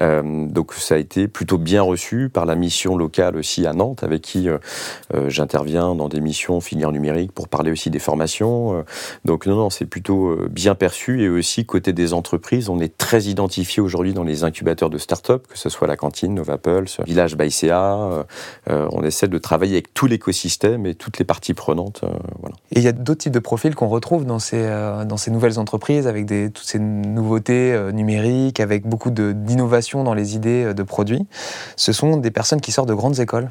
Euh, 0.00 0.46
donc 0.46 0.72
ça 0.72 0.94
a 0.94 0.98
été 0.98 1.28
plutôt 1.28 1.58
bien 1.58 1.82
reçu 1.82 2.30
par 2.32 2.46
la 2.46 2.54
mission 2.54 2.96
locale 2.96 3.36
aussi 3.36 3.66
à 3.66 3.74
Nantes, 3.74 4.02
avec 4.02 4.22
qui 4.22 4.48
j'interviens 5.28 5.94
dans 5.94 6.08
des 6.08 6.20
missions 6.20 6.60
filière 6.60 6.92
numérique 6.92 7.32
pour 7.32 7.48
parler 7.48 7.70
aussi 7.70 7.90
des 7.90 7.98
formations. 7.98 8.84
donc 9.24 9.46
non, 9.46 9.56
non, 9.56 9.70
c'est 9.70 9.86
plutôt 9.86 10.36
bien 10.48 10.74
perçu. 10.74 11.22
Et 11.22 11.28
aussi, 11.28 11.64
côté 11.64 11.92
des 11.92 12.12
entreprises, 12.12 12.68
on 12.68 12.80
est 12.80 12.96
très 12.96 13.24
identifié 13.24 13.82
aujourd'hui 13.82 14.12
dans 14.12 14.24
les 14.24 14.44
incubateurs 14.44 14.90
de 14.90 14.98
start-up, 14.98 15.46
que 15.48 15.58
ce 15.58 15.68
soit 15.68 15.86
la 15.86 15.96
cantine, 15.96 16.34
Novapel, 16.34 16.84
Village. 17.06 17.36
Euh, 17.38 18.22
euh, 18.70 18.88
on 18.92 19.02
essaie 19.02 19.28
de 19.28 19.38
travailler 19.38 19.74
avec 19.74 19.94
tout 19.94 20.06
l'écosystème 20.06 20.86
et 20.86 20.94
toutes 20.94 21.18
les 21.18 21.24
parties 21.24 21.54
prenantes. 21.54 22.00
Euh, 22.04 22.08
et 22.72 22.78
il 22.78 22.82
y 22.82 22.88
a 22.88 22.92
d'autres 22.92 23.22
types 23.22 23.32
de 23.32 23.38
profils 23.38 23.74
qu'on 23.74 23.88
retrouve 23.88 24.24
dans 24.24 24.38
ces, 24.38 24.68
nouvelles 25.30 25.58
entreprises, 25.58 26.06
avec 26.06 26.26
toutes 26.26 26.64
ces 26.64 26.78
nouveautés 26.78 27.78
numériques, 27.92 28.60
avec 28.60 28.86
beaucoup 28.86 29.10
d'innovation 29.10 30.04
dans 30.04 30.14
les 30.14 30.36
idées 30.36 30.74
de 30.74 30.82
produits. 30.82 31.26
Ce 31.76 31.92
sont 31.92 32.16
des 32.16 32.30
personnes 32.30 32.60
qui 32.60 32.72
sortent 32.72 32.88
de 32.88 32.94
grandes 32.94 33.20
écoles. 33.20 33.50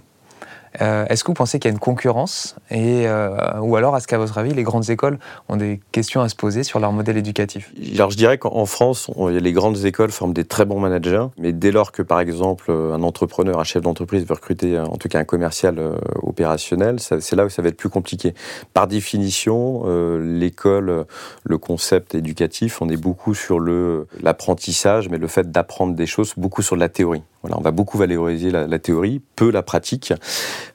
Euh, 0.81 1.05
est-ce 1.07 1.23
que 1.23 1.27
vous 1.27 1.35
pensez 1.35 1.59
qu'il 1.59 1.69
y 1.69 1.71
a 1.71 1.73
une 1.73 1.79
concurrence 1.79 2.55
et, 2.69 3.07
euh, 3.07 3.59
Ou 3.59 3.75
alors, 3.75 3.95
est-ce 3.97 4.07
qu'à 4.07 4.17
votre 4.17 4.37
avis, 4.37 4.53
les 4.53 4.63
grandes 4.63 4.89
écoles 4.89 5.19
ont 5.49 5.55
des 5.55 5.79
questions 5.91 6.21
à 6.21 6.29
se 6.29 6.35
poser 6.35 6.63
sur 6.63 6.79
leur 6.79 6.91
modèle 6.91 7.17
éducatif? 7.17 7.71
Alors, 7.95 8.11
je 8.11 8.17
dirais 8.17 8.37
qu'en 8.37 8.65
France, 8.65 9.09
les 9.29 9.53
grandes 9.53 9.85
écoles 9.85 10.11
forment 10.11 10.33
des 10.33 10.45
très 10.45 10.65
bons 10.65 10.79
managers, 10.79 11.27
mais 11.37 11.53
dès 11.53 11.71
lors 11.71 11.91
que, 11.91 12.01
par 12.01 12.19
exemple, 12.19 12.71
un 12.71 13.03
entrepreneur, 13.03 13.59
un 13.59 13.63
chef 13.63 13.81
d'entreprise 13.81 14.25
veut 14.25 14.35
recruter, 14.35 14.79
en 14.79 14.97
tout 14.97 15.07
cas 15.07 15.19
un 15.19 15.25
commercial 15.25 15.79
euh, 15.79 15.95
opérationnel, 16.21 16.99
c'est 16.99 17.35
là 17.35 17.45
où 17.45 17.49
ça 17.49 17.61
va 17.61 17.69
être 17.69 17.77
plus 17.77 17.89
compliqué. 17.89 18.33
Par 18.73 18.87
définition, 18.87 19.83
l'école, 20.19 21.05
le 21.43 21.57
concept 21.57 22.15
éducatif, 22.15 22.81
on 22.81 22.89
est 22.89 22.97
beaucoup 22.97 23.33
sur 23.33 23.59
l'apprentissage, 23.59 25.09
mais 25.09 25.17
le 25.17 25.27
fait 25.27 25.51
d'apprendre 25.51 25.95
des 25.95 26.05
choses, 26.05 26.33
beaucoup 26.37 26.61
sur 26.61 26.75
de 26.75 26.81
la 26.81 26.89
théorie 26.89 27.23
on 27.55 27.61
va 27.61 27.71
beaucoup 27.71 27.97
valoriser 27.97 28.51
la, 28.51 28.79
théorie, 28.79 29.21
peu 29.35 29.51
la 29.51 29.63
pratique. 29.63 30.13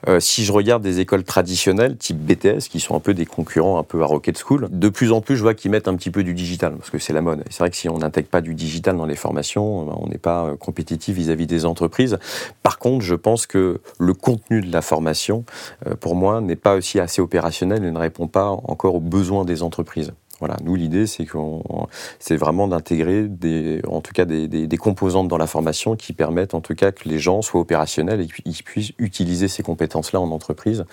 Euh, 0.09 0.21
si 0.21 0.45
je 0.45 0.53
regarde 0.53 0.83
des 0.83 1.01
écoles 1.01 1.25
traditionnelles, 1.25 1.97
type 1.97 2.19
BTS, 2.19 2.69
qui 2.71 2.81
sont 2.81 2.95
un 2.95 3.01
peu 3.01 3.15
des 3.15 3.27
concurrents 3.27 3.79
un 3.79 3.83
peu 3.83 4.03
à 4.03 4.07
Rocket 4.07 4.39
School, 4.39 4.69
de 4.71 4.89
plus 4.89 5.13
en 5.13 5.21
plus, 5.21 5.37
je 5.37 5.43
vois 5.43 5.55
qu'ils 5.55 5.71
mettent 5.71 5.89
un 5.89 5.97
petit 5.97 6.11
peu 6.11 6.23
du 6.23 6.35
digital, 6.35 6.75
parce 6.77 6.91
que 6.91 6.99
c'est 6.99 7.13
la 7.13 7.21
mode. 7.21 7.45
C'est 7.51 7.59
vrai 7.59 7.71
que 7.71 7.77
si 7.77 7.89
on 7.89 7.99
n'intègre 7.99 8.29
pas 8.29 8.41
du 8.41 8.55
digital 8.55 8.97
dans 8.97 9.07
les 9.07 9.17
formations, 9.17 10.03
on 10.03 10.09
n'est 10.09 10.19
pas 10.19 10.45
euh, 10.45 10.57
compétitif 10.57 11.17
vis-à-vis 11.17 11.47
des 11.47 11.65
entreprises. 11.65 12.19
Par 12.63 12.79
contre, 12.79 13.05
je 13.05 13.15
pense 13.15 13.47
que 13.47 13.81
le 13.99 14.15
contenu 14.15 14.61
de 14.61 14.73
la 14.73 14.83
formation, 14.83 15.45
euh, 15.87 15.95
pour 15.95 16.15
moi, 16.15 16.41
n'est 16.41 16.57
pas 16.57 16.75
aussi 16.75 17.01
assez 17.01 17.21
opérationnel 17.21 17.85
et 17.85 17.91
ne 17.91 17.99
répond 17.99 18.27
pas 18.27 18.49
encore 18.49 18.95
aux 18.95 19.01
besoins 19.01 19.45
des 19.45 19.63
entreprises. 19.63 20.13
Voilà, 20.43 20.57
nous 20.65 20.75
l'idée 20.75 21.07
c'est 21.07 21.25
qu'on, 21.25 21.63
c'est 22.19 22.37
vraiment 22.37 22.67
d'intégrer 22.67 23.29
des, 23.29 23.81
en 23.87 24.01
tout 24.01 24.13
cas 24.13 24.25
des, 24.25 24.49
des, 24.49 24.77
composantes 24.77 25.29
dans 25.29 25.39
la 25.39 25.47
formation 25.47 25.95
qui 25.95 26.13
permettent 26.13 26.55
en 26.55 26.61
tout 26.61 26.75
cas 26.75 26.91
que 26.91 27.09
les 27.09 27.21
gens 27.21 27.43
soient 27.43 27.61
opérationnels 27.61 28.23
et 28.23 28.27
qu'ils 28.27 28.65
puissent 28.65 28.91
utiliser 28.99 29.47
ces 29.47 29.63
compétences-là 29.63 30.21
en 30.21 30.33
entreprise. 30.33 30.85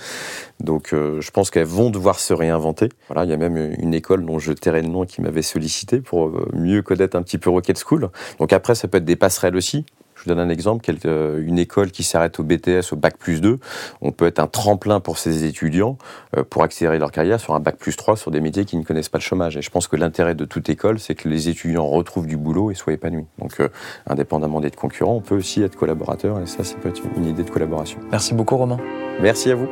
Donc, 0.60 0.94
euh, 0.94 1.20
je 1.20 1.32
pense 1.32 1.50
qu'elles 1.50 1.66
vont 1.66 1.90
devoir 1.90 2.20
se 2.20 2.32
réinventer. 2.32 2.90
Voilà, 3.08 3.24
il 3.24 3.32
y 3.32 3.34
a 3.34 3.38
même 3.38 3.58
une 3.80 3.96
école 3.96 4.24
dont 4.24 4.38
je 4.38 4.54
tairai 4.54 4.84
le 4.84 4.90
nom 4.90 5.08
qui 5.08 5.20
m'avait 5.20 5.42
sollicité 5.42 6.00
pour 6.00 6.28
euh, 6.28 6.48
mieux 6.54 6.84
connaître 6.84 7.18
un 7.18 7.24
petit 7.24 7.40
peu 7.40 7.50
Rocket 7.50 7.84
School. 7.84 8.10
Donc 8.38 8.54
après, 8.54 8.76
ça 8.76 8.88
peut 8.88 9.00
être 9.00 9.06
des 9.06 9.16
passerelles 9.16 9.56
aussi. 9.56 9.84
Je 10.20 10.26
vous 10.26 10.36
donne 10.36 10.46
un 10.46 10.50
exemple, 10.50 10.84
euh, 11.06 11.42
une 11.46 11.58
école 11.58 11.92
qui 11.92 12.04
s'arrête 12.04 12.40
au 12.40 12.44
BTS, 12.44 12.92
au 12.92 12.98
Bac 12.98 13.18
plus 13.18 13.40
2, 13.40 13.60
on 14.02 14.12
peut 14.12 14.26
être 14.26 14.40
un 14.40 14.48
tremplin 14.48 15.00
pour 15.00 15.18
ses 15.18 15.46
étudiants 15.46 15.98
euh, 16.36 16.44
pour 16.44 16.64
accélérer 16.64 17.00
leur 17.00 17.12
carrière 17.12 17.40
sur 17.40 17.54
un 17.54 17.62
Bac 17.62 17.78
plus 17.78 17.96
3 17.96 18.18
sur 18.18 18.30
des 18.30 18.42
métiers 18.42 18.66
qui 18.66 18.76
ne 18.76 18.84
connaissent 18.84 19.08
pas 19.08 19.18
le 19.18 19.24
chômage. 19.24 19.56
Et 19.56 19.62
je 19.62 19.70
pense 19.70 19.88
que 19.88 19.96
l'intérêt 19.96 20.36
de 20.36 20.44
toute 20.44 20.68
école, 20.68 21.00
c'est 21.00 21.16
que 21.16 21.30
les 21.30 21.48
étudiants 21.48 21.88
retrouvent 21.88 22.28
du 22.28 22.36
boulot 22.36 22.70
et 22.70 22.76
soient 22.76 22.92
épanouis. 22.92 23.26
Donc, 23.38 23.60
euh, 23.62 23.70
indépendamment 24.08 24.60
d'être 24.60 24.76
concurrent, 24.76 25.16
on 25.16 25.22
peut 25.22 25.36
aussi 25.36 25.62
être 25.62 25.78
collaborateur 25.78 26.42
et 26.42 26.46
ça, 26.46 26.66
ça 26.66 26.76
peut 26.76 26.90
être 26.90 27.02
une 27.16 27.26
idée 27.26 27.44
de 27.44 27.50
collaboration. 27.50 28.00
Merci 28.12 28.34
beaucoup, 28.34 28.58
Romain. 28.58 28.78
Merci 29.22 29.52
à 29.52 29.56
vous. 29.56 29.70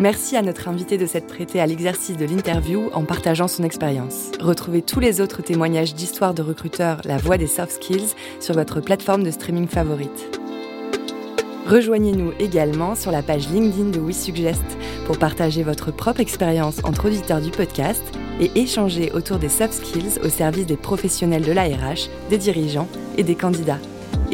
Merci 0.00 0.36
à 0.36 0.42
notre 0.42 0.68
invité 0.68 0.98
de 0.98 1.06
s'être 1.06 1.28
prêté 1.28 1.60
à 1.60 1.66
l'exercice 1.66 2.16
de 2.16 2.24
l'interview 2.24 2.90
en 2.92 3.04
partageant 3.04 3.48
son 3.48 3.62
expérience. 3.62 4.32
Retrouvez 4.40 4.82
tous 4.82 5.00
les 5.00 5.20
autres 5.20 5.40
témoignages 5.40 5.94
d'histoire 5.94 6.34
de 6.34 6.42
recruteurs 6.42 7.00
La 7.04 7.16
Voix 7.16 7.38
des 7.38 7.46
Soft 7.46 7.72
Skills 7.72 8.14
sur 8.40 8.54
votre 8.54 8.80
plateforme 8.80 9.22
de 9.22 9.30
streaming 9.30 9.68
favorite. 9.68 10.40
Rejoignez-nous 11.66 12.32
également 12.40 12.94
sur 12.94 13.12
la 13.12 13.22
page 13.22 13.48
LinkedIn 13.48 13.90
de 13.90 14.00
WeSuggest 14.00 14.64
pour 15.06 15.16
partager 15.16 15.62
votre 15.62 15.92
propre 15.92 16.20
expérience 16.20 16.80
entre 16.84 17.06
auditeurs 17.06 17.40
du 17.40 17.50
podcast 17.50 18.02
et 18.40 18.50
échanger 18.56 19.12
autour 19.12 19.38
des 19.38 19.48
soft 19.48 19.72
skills 19.72 20.18
au 20.22 20.28
service 20.28 20.66
des 20.66 20.76
professionnels 20.76 21.44
de 21.44 21.52
l'ARH, 21.52 22.10
des 22.30 22.38
dirigeants 22.38 22.88
et 23.16 23.22
des 23.22 23.36
candidats. 23.36 23.78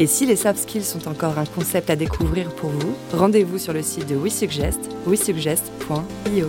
Et 0.01 0.07
si 0.07 0.25
les 0.25 0.35
soft 0.35 0.57
skills 0.57 0.83
sont 0.83 1.07
encore 1.07 1.37
un 1.37 1.45
concept 1.45 1.91
à 1.91 1.95
découvrir 1.95 2.49
pour 2.55 2.71
vous, 2.71 2.95
rendez-vous 3.13 3.59
sur 3.59 3.71
le 3.71 3.83
site 3.83 4.09
de 4.09 4.15
WeSuggest, 4.15 4.79
wesuggest.io. 5.05 6.47